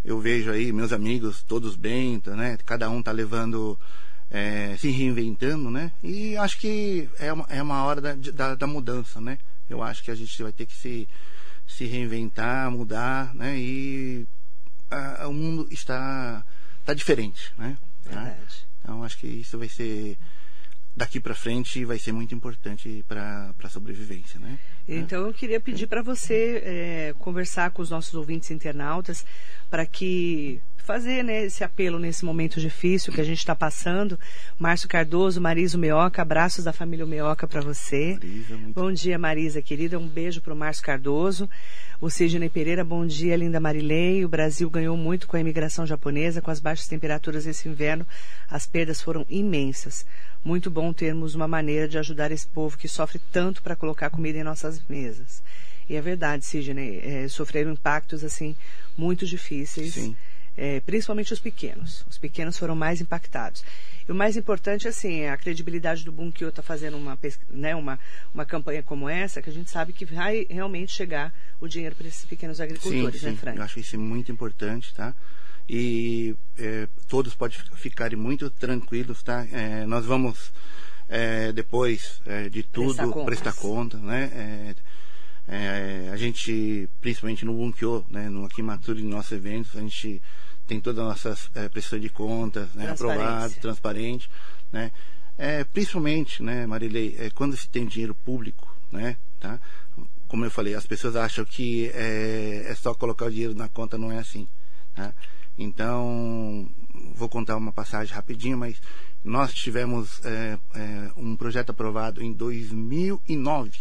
eu 0.03 0.19
vejo 0.19 0.51
aí 0.51 0.73
meus 0.73 0.91
amigos 0.91 1.41
todos 1.43 1.75
bem, 1.75 2.19
tá, 2.19 2.35
né? 2.35 2.57
Cada 2.65 2.89
um 2.89 3.01
tá 3.01 3.11
levando, 3.11 3.79
é, 4.29 4.75
se 4.77 4.89
reinventando, 4.89 5.71
né? 5.71 5.93
E 6.03 6.35
acho 6.35 6.59
que 6.59 7.09
é 7.17 7.31
uma, 7.31 7.45
é 7.49 7.61
uma 7.61 7.83
hora 7.85 8.01
da, 8.01 8.13
da, 8.13 8.55
da 8.55 8.67
mudança, 8.67 9.21
né? 9.21 9.37
Eu 9.69 9.81
acho 9.81 10.03
que 10.03 10.11
a 10.11 10.15
gente 10.15 10.43
vai 10.43 10.51
ter 10.51 10.65
que 10.65 10.75
se, 10.75 11.07
se 11.65 11.85
reinventar, 11.85 12.69
mudar, 12.69 13.33
né? 13.33 13.57
E 13.57 14.27
a, 14.91 15.27
o 15.29 15.33
mundo 15.33 15.67
está 15.71 16.45
tá 16.85 16.93
diferente, 16.93 17.53
né? 17.57 17.77
Tá? 18.03 18.35
Então 18.81 19.03
acho 19.03 19.17
que 19.17 19.27
isso 19.27 19.57
vai 19.57 19.69
ser 19.69 20.17
daqui 20.95 21.19
para 21.19 21.33
frente 21.33 21.83
vai 21.85 21.97
ser 21.97 22.11
muito 22.11 22.35
importante 22.35 23.03
para 23.07 23.53
a 23.63 23.69
sobrevivência, 23.69 24.39
né? 24.39 24.59
Então 24.87 25.25
eu 25.25 25.33
queria 25.33 25.59
pedir 25.59 25.87
para 25.87 26.01
você 26.01 26.61
é, 26.63 27.15
conversar 27.17 27.71
com 27.71 27.81
os 27.81 27.89
nossos 27.89 28.13
ouvintes 28.13 28.51
internautas 28.51 29.25
para 29.69 29.85
que 29.85 30.61
fazer 30.83 31.23
né, 31.23 31.45
esse 31.45 31.63
apelo 31.63 31.97
nesse 31.97 32.25
momento 32.25 32.59
difícil 32.59 33.13
que 33.13 33.21
a 33.21 33.23
gente 33.23 33.37
está 33.37 33.55
passando. 33.55 34.19
Márcio 34.59 34.89
Cardoso, 34.89 35.39
Marisa 35.39 35.77
Meoca, 35.77 36.21
abraços 36.21 36.65
da 36.65 36.73
família 36.73 37.05
Meoca 37.05 37.47
para 37.47 37.61
você. 37.61 38.19
Marisa, 38.21 38.57
Bom 38.75 38.91
dia, 38.91 39.17
Marisa, 39.17 39.61
querida. 39.61 39.97
Um 39.97 40.07
beijo 40.07 40.41
para 40.41 40.53
o 40.53 40.57
Márcio 40.57 40.83
Cardoso. 40.83 41.49
O 42.01 42.09
Sidney 42.09 42.49
Pereira, 42.49 42.83
bom 42.83 43.05
dia, 43.05 43.37
linda 43.37 43.61
Marilei. 43.61 44.25
O 44.25 44.29
Brasil 44.29 44.69
ganhou 44.69 44.97
muito 44.97 45.25
com 45.25 45.37
a 45.37 45.39
imigração 45.39 45.87
japonesa, 45.87 46.41
com 46.41 46.51
as 46.51 46.59
baixas 46.59 46.87
temperaturas 46.87 47.45
esse 47.47 47.69
inverno. 47.69 48.05
As 48.49 48.67
perdas 48.67 49.01
foram 49.01 49.25
imensas. 49.29 50.05
Muito 50.43 50.69
bom 50.69 50.91
termos 50.91 51.33
uma 51.33 51.47
maneira 51.47 51.87
de 51.87 51.97
ajudar 51.97 52.29
esse 52.29 52.45
povo 52.45 52.77
que 52.77 52.89
sofre 52.89 53.21
tanto 53.31 53.63
para 53.63 53.77
colocar 53.77 54.09
comida 54.09 54.37
em 54.37 54.43
nossas 54.43 54.81
mesas. 54.89 55.41
E 55.87 55.95
é 55.95 56.01
verdade, 56.01 56.45
Sidney, 56.45 56.99
é, 57.03 57.27
sofreram 57.29 57.71
impactos 57.71 58.21
assim 58.23 58.53
muito 58.97 59.25
difíceis. 59.25 59.93
Sim 59.93 60.13
é, 60.57 60.79
principalmente 60.81 61.33
os 61.33 61.39
pequenos. 61.39 62.05
Os 62.09 62.17
pequenos 62.17 62.57
foram 62.57 62.75
mais 62.75 63.01
impactados. 63.01 63.63
E 64.07 64.11
o 64.11 64.15
mais 64.15 64.35
importante, 64.37 64.87
assim, 64.87 65.25
a 65.25 65.37
credibilidade 65.37 66.03
do 66.03 66.11
Bunkyo 66.11 66.49
está 66.49 66.61
fazendo 66.61 66.97
uma, 66.97 67.17
né, 67.49 67.75
uma, 67.75 67.99
uma 68.33 68.45
campanha 68.45 68.83
como 68.83 69.07
essa, 69.07 69.41
que 69.41 69.49
a 69.49 69.53
gente 69.53 69.69
sabe 69.69 69.93
que 69.93 70.05
vai 70.05 70.45
realmente 70.49 70.91
chegar 70.91 71.33
o 71.59 71.67
dinheiro 71.67 71.95
para 71.95 72.07
esses 72.07 72.25
pequenos 72.25 72.59
agricultores, 72.59 73.19
sim, 73.19 73.25
né, 73.25 73.31
sim. 73.31 73.37
Frank? 73.37 73.57
Eu 73.57 73.63
acho 73.63 73.79
isso 73.79 73.97
muito 73.99 74.31
importante, 74.31 74.93
tá? 74.93 75.15
E 75.67 76.35
é, 76.57 76.87
todos 77.07 77.33
podem 77.33 77.57
ficarem 77.75 78.17
muito 78.17 78.49
tranquilos, 78.49 79.23
tá? 79.23 79.47
É, 79.49 79.85
nós 79.85 80.05
vamos, 80.05 80.51
é, 81.07 81.53
depois 81.53 82.21
é, 82.25 82.49
de 82.49 82.63
tudo, 82.63 82.95
prestar, 82.95 83.23
prestar 83.23 83.53
conta, 83.53 83.97
né? 83.97 84.29
É, 84.35 84.75
é, 85.47 86.09
a 86.11 86.17
gente, 86.17 86.89
principalmente 87.01 87.45
no 87.45 87.53
Bunkyo, 87.53 88.05
né, 88.09 88.29
no 88.29 88.45
Akimatsuri, 88.45 89.01
nos 89.01 89.11
nossos 89.11 89.31
eventos, 89.33 89.75
a 89.75 89.81
gente 89.81 90.21
tem 90.67 90.79
todas 90.79 90.99
as 90.99 91.05
nossas 91.05 91.51
é, 91.55 91.67
prestações 91.69 92.01
de 92.01 92.09
contas 92.09 92.73
né, 92.73 92.89
aprovado, 92.91 93.53
transparente, 93.55 94.29
né? 94.71 94.91
É, 95.37 95.63
principalmente, 95.63 96.43
né, 96.43 96.65
Marilei, 96.67 97.15
é, 97.17 97.29
quando 97.31 97.57
se 97.57 97.67
tem 97.67 97.85
dinheiro 97.85 98.13
público, 98.13 98.75
né, 98.91 99.17
tá? 99.39 99.59
Como 100.27 100.45
eu 100.45 100.51
falei, 100.51 100.75
as 100.75 100.85
pessoas 100.85 101.15
acham 101.15 101.43
que 101.43 101.89
é, 101.93 102.65
é 102.67 102.75
só 102.75 102.93
colocar 102.93 103.25
o 103.25 103.31
dinheiro 103.31 103.55
na 103.55 103.67
conta, 103.67 103.97
não 103.97 104.11
é 104.11 104.19
assim, 104.19 104.47
tá? 104.95 105.13
Então, 105.57 106.67
vou 107.15 107.29
contar 107.29 107.57
uma 107.57 107.71
passagem 107.71 108.13
rapidinho, 108.13 108.57
mas 108.57 108.81
nós 109.23 109.53
tivemos 109.53 110.23
é, 110.25 110.57
é, 110.73 111.11
um 111.15 111.35
projeto 111.35 111.69
aprovado 111.69 112.21
em 112.21 112.31
2009, 112.31 113.71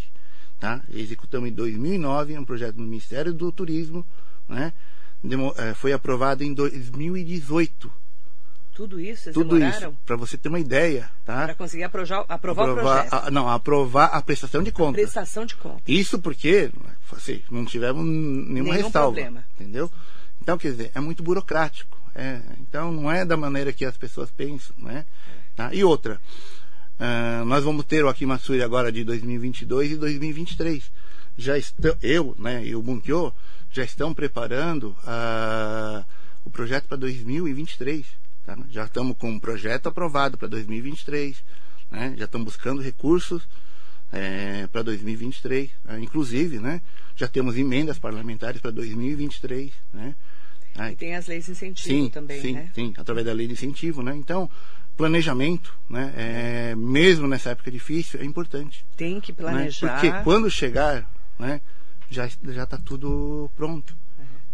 tá? 0.60 0.82
Executamos 0.90 1.48
em 1.48 1.52
2009 1.52 2.38
um 2.38 2.44
projeto 2.44 2.76
no 2.76 2.84
Ministério 2.84 3.32
do 3.32 3.50
Turismo, 3.50 4.06
né? 4.48 4.72
É, 5.56 5.74
foi 5.74 5.92
aprovado 5.92 6.42
em 6.42 6.52
2018. 6.52 7.92
Tudo 8.74 8.98
isso? 8.98 9.24
Vocês 9.24 9.34
Tudo 9.34 9.58
demoraram? 9.58 9.90
isso, 9.90 9.98
para 10.06 10.16
você 10.16 10.36
ter 10.36 10.48
uma 10.48 10.58
ideia, 10.58 11.10
tá? 11.24 11.44
Para 11.44 11.54
conseguir 11.54 11.84
aprovar, 11.84 12.24
aprovar, 12.28 12.70
aprovar, 12.70 13.04
o 13.04 13.08
projeto. 13.08 13.28
A, 13.28 13.30
não, 13.30 13.48
aprovar 13.48 14.06
a 14.06 14.22
prestação 14.22 14.62
de 14.62 14.72
contas. 14.72 15.02
Prestação 15.02 15.44
de 15.44 15.54
contas. 15.56 15.82
Isso 15.86 16.18
porque 16.18 16.70
assim, 17.12 17.42
não 17.50 17.66
tivemos 17.66 18.04
nenhuma 18.04 18.72
Nenhum 18.72 18.86
ressalva. 18.86 19.12
Problema. 19.12 19.44
Entendeu? 19.54 19.90
Então, 20.40 20.56
quer 20.56 20.70
dizer, 20.70 20.90
é 20.94 21.00
muito 21.00 21.22
burocrático. 21.22 22.00
É, 22.14 22.40
então, 22.60 22.90
não 22.90 23.12
é 23.12 23.24
da 23.24 23.36
maneira 23.36 23.72
que 23.72 23.84
as 23.84 23.96
pessoas 23.96 24.30
pensam, 24.30 24.74
né? 24.78 25.04
Tá? 25.54 25.72
E 25.72 25.84
outra, 25.84 26.20
uh, 26.98 27.44
nós 27.44 27.62
vamos 27.64 27.84
ter 27.84 28.04
o 28.04 28.08
Akimatsuri 28.08 28.62
agora 28.62 28.90
de 28.90 29.04
2022 29.04 29.92
e 29.92 29.96
2023. 29.96 30.90
Já 31.36 31.56
estou, 31.56 31.96
eu, 32.02 32.34
né, 32.38 32.64
e 32.64 32.74
o 32.74 32.82
Bunkyo, 32.82 33.32
já 33.70 33.84
estão 33.84 34.12
preparando 34.12 34.96
uh, 35.04 36.04
o 36.44 36.50
projeto 36.50 36.86
para 36.86 36.96
2023. 36.98 38.06
Tá? 38.44 38.58
Já 38.70 38.84
estamos 38.84 39.16
com 39.16 39.30
um 39.30 39.40
projeto 39.40 39.88
aprovado 39.88 40.36
para 40.36 40.48
2023. 40.48 41.42
Né? 41.90 42.14
Já 42.18 42.26
estamos 42.26 42.46
buscando 42.46 42.82
recursos 42.82 43.48
é, 44.12 44.66
para 44.66 44.82
2023. 44.82 45.70
Né? 45.84 46.00
Inclusive, 46.00 46.58
né? 46.58 46.82
já 47.16 47.28
temos 47.28 47.56
emendas 47.56 47.98
parlamentares 47.98 48.60
para 48.60 48.70
2023. 48.70 49.72
Né? 49.92 50.14
E 50.90 50.96
tem 50.96 51.14
as 51.14 51.26
leis 51.26 51.46
de 51.46 51.52
incentivo 51.52 52.04
sim, 52.04 52.08
também, 52.08 52.40
sim, 52.40 52.52
né? 52.54 52.70
Sim, 52.74 52.94
através 52.96 53.26
da 53.26 53.32
lei 53.32 53.46
de 53.46 53.52
incentivo, 53.52 54.02
né? 54.02 54.16
Então, 54.16 54.50
planejamento, 54.96 55.76
né? 55.88 56.14
É, 56.16 56.74
mesmo 56.74 57.28
nessa 57.28 57.50
época 57.50 57.70
difícil, 57.70 58.20
é 58.20 58.24
importante. 58.24 58.84
Tem 58.96 59.20
que 59.20 59.34
planejar. 59.34 59.86
Né? 59.86 59.92
Porque 59.92 60.24
quando 60.24 60.50
chegar, 60.50 61.06
né? 61.42 61.60
já 62.12 62.28
já 62.28 62.64
está 62.64 62.78
tudo 62.78 63.50
pronto. 63.56 63.96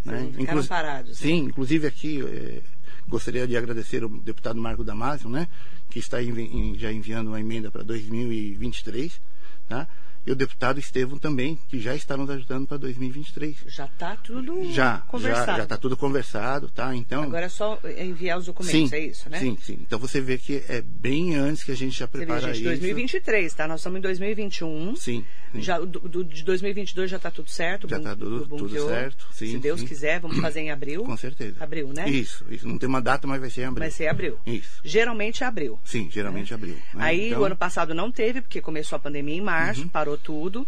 É, 0.05 0.11
né? 0.11 0.31
Inclu 0.37 0.65
parados. 0.65 1.11
Né? 1.11 1.15
Sim, 1.15 1.37
inclusive 1.43 1.85
aqui 1.85 2.25
é, 2.25 2.61
gostaria 3.07 3.45
de 3.45 3.57
agradecer 3.57 4.03
o 4.03 4.09
deputado 4.09 4.59
Marco 4.59 4.83
Damasio, 4.83 5.29
né, 5.29 5.47
que 5.89 5.99
está 5.99 6.21
envi 6.23 6.75
já 6.77 6.91
enviando 6.91 7.27
uma 7.27 7.39
emenda 7.39 7.69
para 7.69 7.83
2023, 7.83 9.19
tá? 9.67 9.87
E 10.29 10.31
o 10.31 10.35
deputado 10.35 10.79
Estevam 10.79 11.17
também, 11.17 11.57
que 11.67 11.79
já 11.79 11.95
está 11.95 12.15
nos 12.15 12.29
ajudando 12.29 12.67
para 12.67 12.77
2023. 12.77 13.57
Já 13.65 13.85
está 13.85 14.15
tudo 14.15 14.71
já, 14.71 14.99
conversado. 15.07 15.57
Já 15.57 15.63
está 15.63 15.75
tudo 15.75 15.97
conversado, 15.97 16.69
tá? 16.69 16.95
Então, 16.95 17.23
Agora 17.23 17.47
é 17.47 17.49
só 17.49 17.79
enviar 17.97 18.37
os 18.37 18.45
documentos, 18.45 18.91
sim, 18.91 18.95
é 18.95 18.99
isso, 18.99 19.27
né? 19.27 19.39
Sim, 19.39 19.57
sim. 19.59 19.79
Então 19.81 19.97
você 19.97 20.21
vê 20.21 20.37
que 20.37 20.63
é 20.69 20.81
bem 20.81 21.35
antes 21.35 21.63
que 21.63 21.71
a 21.71 21.75
gente 21.75 21.97
já 21.97 22.07
prepara 22.07 22.53
gente, 22.53 22.57
isso. 22.57 22.63
2023, 22.65 23.53
tá? 23.55 23.67
Nós 23.67 23.79
estamos 23.79 23.97
em 23.97 24.01
2021. 24.03 24.95
Sim. 24.97 25.25
sim. 25.51 25.61
Já, 25.63 25.79
do, 25.79 25.99
do, 25.99 26.23
de 26.23 26.43
2022 26.43 27.09
já 27.09 27.17
está 27.17 27.31
tudo 27.31 27.49
certo? 27.49 27.89
Já 27.89 27.97
está 27.97 28.15
tudo, 28.15 28.45
tudo 28.45 28.87
certo, 28.87 29.27
sim. 29.33 29.53
Se 29.53 29.57
Deus 29.57 29.79
sim. 29.79 29.87
quiser, 29.87 30.19
vamos 30.19 30.37
fazer 30.41 30.59
em 30.59 30.69
abril? 30.69 31.05
Com 31.05 31.17
certeza. 31.17 31.55
Abril, 31.59 31.91
né? 31.91 32.07
Isso, 32.07 32.45
isso. 32.51 32.67
Não 32.67 32.77
tem 32.77 32.87
uma 32.87 33.01
data, 33.01 33.25
mas 33.25 33.41
vai 33.41 33.49
ser 33.49 33.61
em 33.61 33.65
abril. 33.65 33.79
Vai 33.79 33.89
ser 33.89 34.07
abril. 34.07 34.37
Isso. 34.45 34.79
Geralmente 34.83 35.43
é 35.43 35.47
abril. 35.47 35.79
Sim, 35.83 36.07
geralmente 36.11 36.53
é 36.53 36.55
abril. 36.55 36.75
Né? 36.93 37.03
Aí 37.03 37.27
então... 37.29 37.41
o 37.41 37.45
ano 37.45 37.57
passado 37.57 37.95
não 37.95 38.11
teve, 38.11 38.41
porque 38.41 38.61
começou 38.61 38.95
a 38.95 38.99
pandemia 38.99 39.35
em 39.35 39.41
março, 39.41 39.81
uhum. 39.81 39.87
parou 39.87 40.18
tudo. 40.23 40.67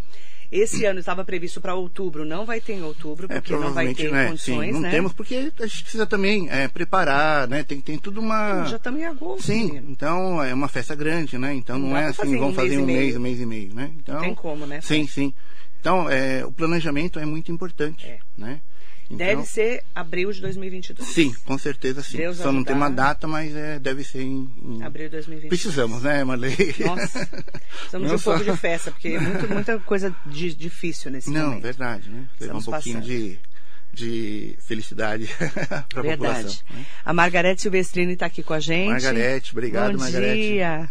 Esse 0.51 0.83
ano 0.83 0.99
estava 0.99 1.23
previsto 1.23 1.61
para 1.61 1.73
outubro, 1.75 2.25
não 2.25 2.45
vai 2.45 2.59
ter 2.59 2.73
em 2.73 2.83
outubro, 2.83 3.25
é, 3.29 3.35
porque 3.35 3.53
é, 3.53 3.57
não 3.57 3.73
vai 3.73 3.93
ter 3.93 4.11
né? 4.11 4.27
condições, 4.27 4.67
Sim, 4.67 4.73
não 4.73 4.81
né? 4.81 4.91
temos, 4.91 5.13
porque 5.13 5.35
a 5.57 5.65
gente 5.65 5.83
precisa 5.83 6.05
também 6.05 6.49
é, 6.49 6.67
preparar, 6.67 7.47
né? 7.47 7.63
Tem, 7.63 7.79
tem 7.79 7.97
tudo 7.97 8.19
uma... 8.19 8.65
Já 8.65 8.75
estamos 8.75 8.99
em 8.99 9.05
agosto, 9.05 9.43
Sim, 9.43 9.67
menino. 9.67 9.87
então 9.91 10.43
é 10.43 10.53
uma 10.53 10.67
festa 10.67 10.93
grande, 10.93 11.37
né? 11.37 11.53
Então 11.53 11.79
não, 11.79 11.91
não 11.91 11.97
é 11.97 12.07
assim, 12.07 12.37
vamos 12.37 12.55
fazer 12.55 12.77
um 12.79 12.85
mês, 12.85 13.15
um 13.15 13.21
mês 13.21 13.39
e 13.39 13.45
meio, 13.45 13.73
né? 13.73 13.91
Então, 13.97 14.15
não 14.15 14.21
tem 14.21 14.35
como, 14.35 14.65
né? 14.65 14.81
Sim, 14.81 15.07
sim. 15.07 15.33
Então, 15.79 16.09
é, 16.09 16.45
o 16.45 16.51
planejamento 16.51 17.17
é 17.17 17.25
muito 17.25 17.49
importante, 17.49 18.05
é. 18.05 18.19
né? 18.37 18.59
Então, 19.13 19.27
Deve 19.27 19.45
ser 19.45 19.83
abril 19.93 20.31
de 20.31 20.41
2022. 20.41 21.07
Sim, 21.09 21.33
com 21.45 21.57
certeza 21.57 22.01
sim. 22.01 22.17
Deus 22.17 22.37
Só 22.37 22.51
não 22.51 22.63
tem 22.63 22.73
ajudar. 22.73 22.87
uma 22.89 22.95
data, 22.95 23.27
mas 23.27 23.55
é, 23.55 23.77
deve 23.79 24.03
ser 24.03 24.21
em, 24.21 24.49
em- 24.63 24.83
Abril 24.83 25.05
de 25.07 25.11
2022. 25.17 25.49
Precisamos, 25.49 26.01
né, 26.03 26.23
Marley? 26.23 26.55
Nossa, 26.79 27.25
precisamos 27.27 28.07
de 28.07 28.13
Não 28.13 28.15
um 28.15 28.19
pouco 28.19 28.43
só- 28.43 28.51
de 28.51 28.57
festa, 28.57 28.91
porque 28.91 29.09
é 29.09 29.19
muito, 29.19 29.47
muita 29.49 29.79
coisa 29.79 30.15
di- 30.25 30.53
difícil 30.53 31.11
nesse 31.11 31.29
Não, 31.29 31.47
momento. 31.49 31.63
verdade, 31.63 32.09
né? 32.09 32.25
Levar 32.39 32.55
um 32.55 32.61
pouquinho 32.61 32.95
passando. 32.99 33.11
de, 33.11 33.39
de 33.93 34.55
felicidade 34.59 35.27
para 35.67 35.99
a 35.99 36.01
Verdade. 36.01 36.17
população. 36.17 36.63
né? 36.69 36.85
A 37.03 37.13
Margarete 37.13 37.61
Silvestrini 37.61 38.13
está 38.13 38.25
aqui 38.27 38.41
com 38.41 38.53
a 38.53 38.59
gente. 38.59 38.87
Margarete, 38.89 39.51
obrigado, 39.51 39.91
Bom 39.93 39.99
Margarete. 39.99 40.41
dia. 40.41 40.89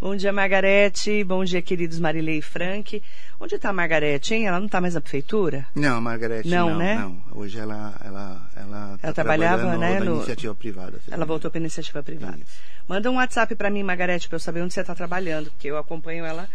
Bom 0.00 0.14
dia, 0.14 0.32
Margarete. 0.32 1.24
Bom 1.24 1.42
dia, 1.44 1.60
queridos 1.60 1.98
Marilei 1.98 2.38
e 2.38 2.42
Frank. 2.42 3.02
Onde 3.40 3.56
está 3.56 3.70
a 3.70 3.72
Margarete, 3.72 4.32
hein? 4.32 4.46
Ela 4.46 4.60
não 4.60 4.66
está 4.66 4.80
mais 4.80 4.94
na 4.94 5.00
prefeitura? 5.00 5.66
Não, 5.74 5.96
a 5.96 6.00
Margarete, 6.00 6.48
Não, 6.48 6.70
não, 6.70 6.78
né? 6.78 6.94
não. 6.94 7.20
Hoje 7.32 7.58
ela, 7.58 7.96
ela, 8.04 8.48
ela, 8.54 8.98
tá 9.02 9.12
trabalhava, 9.12 9.62
trabalhando 9.62 9.80
né, 9.80 9.98
na 9.98 10.04
no- 10.04 10.16
iniciativa 10.16 10.54
privada. 10.54 11.00
Ela 11.10 11.24
voltou 11.24 11.50
para 11.50 11.58
iniciativa 11.58 12.00
privada. 12.00 12.36
Isso. 12.38 12.58
Manda 12.86 13.10
um 13.10 13.16
WhatsApp 13.16 13.54
para 13.56 13.70
mim, 13.70 13.82
Margarete, 13.82 14.28
para 14.28 14.36
eu 14.36 14.40
saber 14.40 14.62
onde 14.62 14.72
você 14.72 14.80
está 14.82 14.94
trabalhando, 14.94 15.50
porque 15.50 15.68
eu 15.68 15.76
acompanho 15.76 16.24
ela 16.24 16.48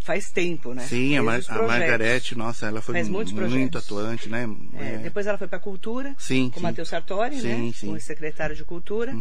faz 0.00 0.30
tempo, 0.30 0.72
né? 0.72 0.82
Sim, 0.82 1.16
a, 1.18 1.22
Mar 1.22 1.40
a. 1.48 1.62
Margarete, 1.62 2.36
nossa, 2.36 2.66
ela 2.66 2.80
foi 2.80 3.02
muito 3.04 3.78
atuante, 3.78 4.28
né? 4.28 4.48
É, 4.74 4.94
É, 4.94 4.98
Depois 4.98 5.26
ela 5.26 5.36
foi 5.38 5.46
para 5.48 5.58
Cultura, 5.58 6.14
Sim, 6.18 6.48
com 6.50 6.56
o 6.56 6.60
sim. 6.60 6.62
Matheus 6.66 6.88
Sartori, 6.88 7.36
né? 7.36 7.40
Sim, 7.56 7.72
sim. 7.72 7.88
Uhum. 7.88 7.94
O 7.94 8.00
secretário 8.00 8.56
de 8.56 8.64
Cultura. 8.64 9.14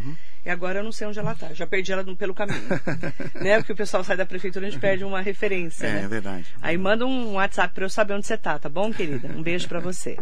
E 0.45 0.49
agora 0.49 0.79
eu 0.79 0.83
não 0.83 0.91
sei 0.93 1.07
onde 1.07 1.19
ela 1.19 1.33
está. 1.33 1.53
Já 1.53 1.67
perdi 1.67 1.91
ela 1.91 2.03
pelo 2.15 2.33
caminho. 2.33 2.61
né? 3.41 3.57
Porque 3.57 3.73
o 3.73 3.75
pessoal 3.75 4.03
sai 4.03 4.15
da 4.15 4.25
prefeitura 4.25 4.65
e 4.65 4.67
a 4.69 4.71
gente 4.71 4.79
perde 4.79 5.03
uma 5.03 5.19
referência, 5.21 5.85
É, 5.85 5.93
né? 5.93 6.03
é 6.03 6.07
verdade. 6.07 6.45
Aí 6.61 6.77
manda 6.77 7.05
um 7.05 7.33
WhatsApp 7.33 7.73
para 7.73 7.83
eu 7.85 7.89
saber 7.89 8.13
onde 8.13 8.25
você 8.27 8.37
tá, 8.37 8.57
tá 8.57 8.69
bom, 8.69 8.93
querida? 8.93 9.27
Um 9.35 9.43
beijo 9.43 9.67
para 9.67 9.79
você. 9.79 10.17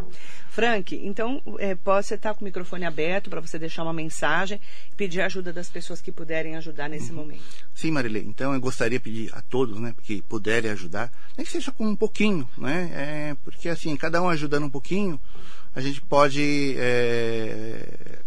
Frank, 0.49 0.95
então 1.03 1.41
é, 1.59 1.75
pode 1.75 2.07
você 2.07 2.15
estar 2.15 2.33
com 2.33 2.41
o 2.41 2.45
microfone 2.45 2.85
aberto 2.85 3.29
para 3.29 3.41
você 3.41 3.59
deixar 3.59 3.83
uma 3.83 3.91
mensagem 3.93 4.59
e 4.91 4.95
pedir 4.95 5.21
a 5.21 5.25
ajuda 5.25 5.51
das 5.51 5.69
pessoas 5.69 6.01
que 6.01 6.11
puderem 6.11 6.55
ajudar 6.55 6.89
nesse 6.89 7.09
Uhum. 7.11 7.17
momento. 7.17 7.43
Sim, 7.73 7.91
Marilei. 7.91 8.23
Então 8.25 8.53
eu 8.53 8.59
gostaria 8.59 8.97
de 8.97 9.03
pedir 9.03 9.29
a 9.35 9.41
todos, 9.41 9.79
né, 9.79 9.93
que 10.03 10.21
puderem 10.45 10.69
ajudar, 10.69 11.11
nem 11.35 11.43
que 11.43 11.51
seja 11.51 11.71
com 11.71 11.87
um 11.87 11.95
pouquinho, 11.95 12.47
né? 12.55 12.91
É, 12.93 13.35
porque 13.43 13.67
assim, 13.67 13.97
cada 13.97 14.21
um 14.21 14.29
ajudando 14.29 14.65
um 14.65 14.69
pouquinho, 14.69 15.19
a 15.73 15.81
gente 15.81 15.99
pode 16.01 16.75
é, 16.77 18.19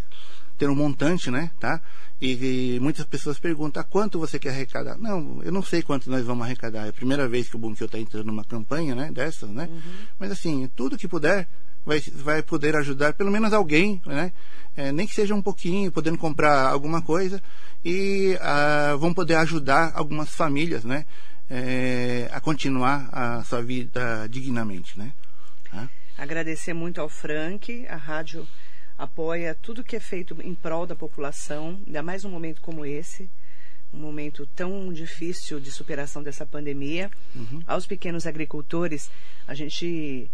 ter 0.59 0.69
um 0.69 0.75
montante, 0.75 1.31
né, 1.31 1.53
tá? 1.61 1.81
E, 2.21 2.75
e 2.75 2.81
muitas 2.81 3.07
pessoas 3.07 3.39
perguntam, 3.39 3.81
"Ah, 3.81 3.85
quanto 3.85 4.19
você 4.19 4.37
quer 4.37 4.49
arrecadar? 4.51 4.99
Não, 4.99 5.41
eu 5.45 5.53
não 5.53 5.63
sei 5.63 5.81
quanto 5.81 6.11
nós 6.11 6.27
vamos 6.27 6.45
arrecadar. 6.45 6.87
É 6.87 6.89
a 6.89 6.93
primeira 6.93 7.29
vez 7.29 7.49
que 7.49 7.55
o 7.55 7.59
Bunkyo 7.59 7.87
está 7.87 7.97
entrando 7.97 8.27
numa 8.27 8.45
campanha, 8.45 8.97
né, 8.97 9.13
dessas, 9.13 9.51
né? 9.51 9.69
Mas 10.19 10.33
assim, 10.33 10.69
tudo 10.75 10.99
que 10.99 11.07
puder 11.07 11.47
vai, 11.87 12.01
vai 12.17 12.43
poder 12.43 12.75
ajudar 12.75 13.13
pelo 13.13 13.31
menos 13.31 13.53
alguém, 13.53 14.03
né? 14.05 14.33
É, 14.77 14.91
nem 14.91 15.07
que 15.07 15.15
seja 15.15 15.37
um 15.37 15.43
pouquinho, 15.43 15.93
podendo 15.93 16.19
comprar 16.19 16.69
alguma 16.69 17.01
coisa 17.01 17.41
e 17.85 18.37
ah, 18.41 18.97
vão 18.99 19.15
poder 19.15 19.37
ajudar 19.37 19.93
algumas 19.95 20.31
famílias, 20.31 20.83
né? 20.83 21.07
É, 21.51 22.29
a 22.33 22.41
continuar 22.41 23.09
a 23.13 23.45
sua 23.45 23.63
vida 23.63 24.27
dignamente, 24.29 24.99
né? 24.99 25.13
Tá? 25.71 25.89
Agradecer 26.17 26.75
muito 26.75 27.01
ao 27.01 27.09
Frank, 27.09 27.87
a 27.89 27.97
rádio 27.97 28.47
apoia 28.97 29.55
tudo 29.55 29.85
que 29.85 29.95
é 29.95 30.01
feito 30.01 30.37
em 30.43 30.55
prol 30.55 30.87
da 30.87 30.97
população, 30.97 31.81
ainda 31.87 32.03
mais 32.03 32.25
num 32.25 32.31
momento 32.31 32.61
como 32.61 32.85
esse, 32.85 33.31
um 33.93 33.99
momento 33.99 34.47
tão 34.55 34.93
difícil 34.93 35.61
de 35.61 35.71
superação 35.71 36.23
dessa 36.23 36.45
pandemia. 36.45 37.11
Aos 37.67 37.87
pequenos 37.87 38.27
agricultores, 38.27 39.11
a 39.47 39.55
gente 39.55 40.31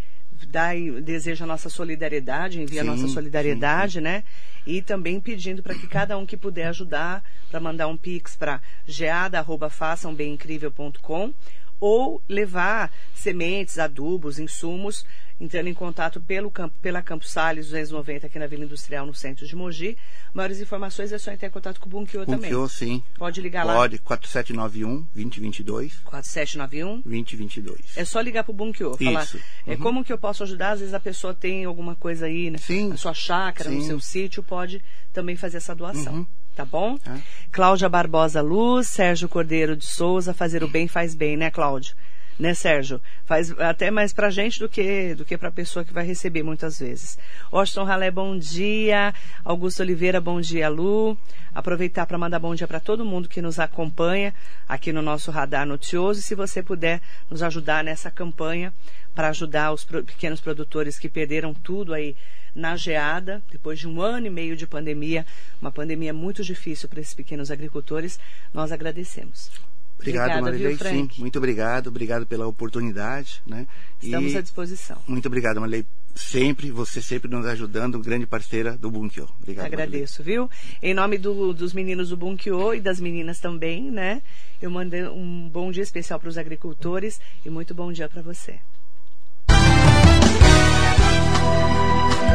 dá 0.46 0.74
e 0.74 1.00
deseja 1.00 1.44
a 1.44 1.48
nossa 1.48 1.68
solidariedade, 1.68 2.60
envia 2.60 2.80
a 2.82 2.84
Sim, 2.84 2.90
nossa 2.90 3.06
solidariedade, 3.08 4.00
né? 4.00 4.24
E 4.66 4.82
também 4.82 5.20
pedindo 5.20 5.62
para 5.62 5.74
que 5.74 5.86
cada 5.86 6.16
um 6.16 6.24
que 6.26 6.36
puder 6.36 6.66
ajudar, 6.68 7.22
para 7.50 7.60
mandar 7.60 7.86
um 7.86 7.96
pix 7.96 8.36
para 8.36 8.60
geada@façambemincrível.com 8.86 11.32
ou 11.80 12.22
levar 12.28 12.92
sementes, 13.14 13.78
adubos, 13.78 14.38
insumos, 14.38 15.04
entrando 15.40 15.68
em 15.68 15.74
contato 15.74 16.20
pelo 16.20 16.50
campo, 16.50 16.74
pela 16.80 17.02
Campos 17.02 17.30
Salles 17.30 17.66
290 17.66 18.26
aqui 18.26 18.38
na 18.38 18.46
Vila 18.46 18.64
Industrial, 18.64 19.04
no 19.04 19.14
centro 19.14 19.46
de 19.46 19.56
Mogi. 19.56 19.96
Maiores 20.32 20.60
informações 20.60 21.10
é 21.12 21.18
só 21.18 21.32
entrar 21.32 21.48
em 21.48 21.50
contato 21.50 21.80
com 21.80 21.86
o 21.86 21.90
Bunkyo 21.90 22.24
também. 22.24 22.50
Bunkyo, 22.52 22.68
sim. 22.68 23.02
Pode 23.16 23.40
ligar 23.40 23.64
lá. 23.64 23.74
Pode, 23.74 23.98
4791 23.98 25.02
2022 25.14 25.98
4791 26.04 27.00
2022. 27.02 27.96
É 27.96 28.04
só 28.04 28.20
ligar 28.20 28.44
pro 28.44 28.52
Bunkyo, 28.52 28.96
falar 28.96 29.24
Isso. 29.24 29.40
é, 29.66 29.72
Uhum. 29.72 29.78
como 29.78 30.04
que 30.04 30.12
eu 30.12 30.18
posso 30.18 30.42
ajudar? 30.44 30.72
Às 30.72 30.80
vezes 30.80 30.94
a 30.94 31.00
pessoa 31.00 31.34
tem 31.34 31.64
alguma 31.64 31.94
coisa 31.96 32.26
aí, 32.26 32.50
né? 32.50 32.58
Sim. 32.58 32.88
Na 32.88 32.96
sua 32.96 33.14
chácara, 33.14 33.70
no 33.70 33.80
Sim. 33.80 33.86
seu 33.88 34.00
sítio, 34.00 34.42
pode 34.42 34.82
também 35.12 35.36
fazer 35.36 35.56
essa 35.56 35.74
doação. 35.74 36.14
Uhum. 36.14 36.26
Tá 36.54 36.64
bom? 36.64 36.96
Tá. 36.98 37.18
Cláudia 37.50 37.88
Barbosa 37.88 38.40
Luz, 38.40 38.88
Sérgio 38.88 39.28
Cordeiro 39.28 39.76
de 39.76 39.86
Souza, 39.86 40.32
fazer 40.32 40.62
o 40.62 40.68
bem 40.68 40.86
faz 40.86 41.14
bem, 41.14 41.36
né, 41.36 41.50
Cláudio? 41.50 41.94
Né, 42.38 42.52
Sérgio? 42.52 43.00
Faz 43.24 43.52
até 43.60 43.92
mais 43.92 44.12
pra 44.12 44.28
gente 44.28 44.58
do 44.58 44.68
que 44.68 45.14
do 45.14 45.24
que 45.24 45.38
pra 45.38 45.52
pessoa 45.52 45.84
que 45.84 45.92
vai 45.92 46.04
receber 46.04 46.42
muitas 46.42 46.80
vezes. 46.80 47.16
Washington 47.52 47.84
Ralé, 47.84 48.10
bom 48.10 48.36
dia. 48.36 49.14
Augusto 49.44 49.80
Oliveira, 49.80 50.20
bom 50.20 50.40
dia, 50.40 50.68
Lu. 50.68 51.16
Aproveitar 51.54 52.06
para 52.06 52.18
mandar 52.18 52.40
bom 52.40 52.52
dia 52.52 52.66
para 52.66 52.80
todo 52.80 53.04
mundo 53.04 53.28
que 53.28 53.40
nos 53.40 53.60
acompanha 53.60 54.34
aqui 54.68 54.92
no 54.92 55.00
nosso 55.00 55.30
radar 55.30 55.64
noticioso. 55.64 56.18
E 56.18 56.22
se 56.24 56.34
você 56.34 56.60
puder 56.60 57.00
nos 57.30 57.40
ajudar 57.40 57.84
nessa 57.84 58.10
campanha 58.10 58.74
para 59.14 59.28
ajudar 59.28 59.72
os 59.72 59.84
pequenos 59.84 60.40
produtores 60.40 60.98
que 60.98 61.08
perderam 61.08 61.54
tudo 61.54 61.94
aí 61.94 62.16
na 62.54 62.76
geada, 62.76 63.42
depois 63.50 63.78
de 63.78 63.88
um 63.88 64.00
ano 64.00 64.26
e 64.26 64.30
meio 64.30 64.56
de 64.56 64.66
pandemia, 64.66 65.26
uma 65.60 65.72
pandemia 65.72 66.12
muito 66.12 66.42
difícil 66.44 66.88
para 66.88 67.00
esses 67.00 67.14
pequenos 67.14 67.50
agricultores, 67.50 68.18
nós 68.52 68.70
agradecemos. 68.72 69.50
Obrigado, 69.98 70.24
Obrigada, 70.40 70.42
Marilei. 70.42 70.74
viu, 70.74 70.88
Sim, 70.90 71.08
muito 71.18 71.38
obrigado. 71.38 71.86
Obrigado 71.86 72.26
pela 72.26 72.46
oportunidade, 72.46 73.40
né? 73.46 73.66
Estamos 74.02 74.32
e 74.32 74.36
à 74.36 74.40
disposição. 74.40 74.98
muito 75.06 75.26
obrigado, 75.26 75.60
Marilei. 75.60 75.86
Sempre, 76.16 76.70
você 76.70 77.00
sempre 77.00 77.28
nos 77.30 77.46
ajudando, 77.46 77.98
grande 78.00 78.26
parceira 78.26 78.76
do 78.76 78.90
Bunkyo. 78.90 79.28
Obrigado, 79.40 79.64
Marilei. 79.64 79.84
Agradeço, 79.86 80.22
viu? 80.22 80.50
Em 80.82 80.94
nome 80.94 81.16
do- 81.16 81.52
dos 81.54 81.72
meninos 81.72 82.10
do 82.10 82.16
Bunkyo 82.16 82.74
e 82.74 82.80
das 82.80 83.00
meninas 83.00 83.38
também, 83.40 83.90
né? 83.90 84.20
Eu 84.60 84.70
mandei 84.70 85.04
um 85.08 85.48
bom 85.48 85.70
dia 85.72 85.82
especial 85.82 86.18
para 86.20 86.28
os 86.28 86.36
agricultores 86.38 87.20
e 87.44 87.50
muito 87.50 87.74
bom 87.74 87.90
dia 87.92 88.08
para 88.08 88.20
você. 88.22 88.58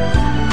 Bye. 0.00 0.49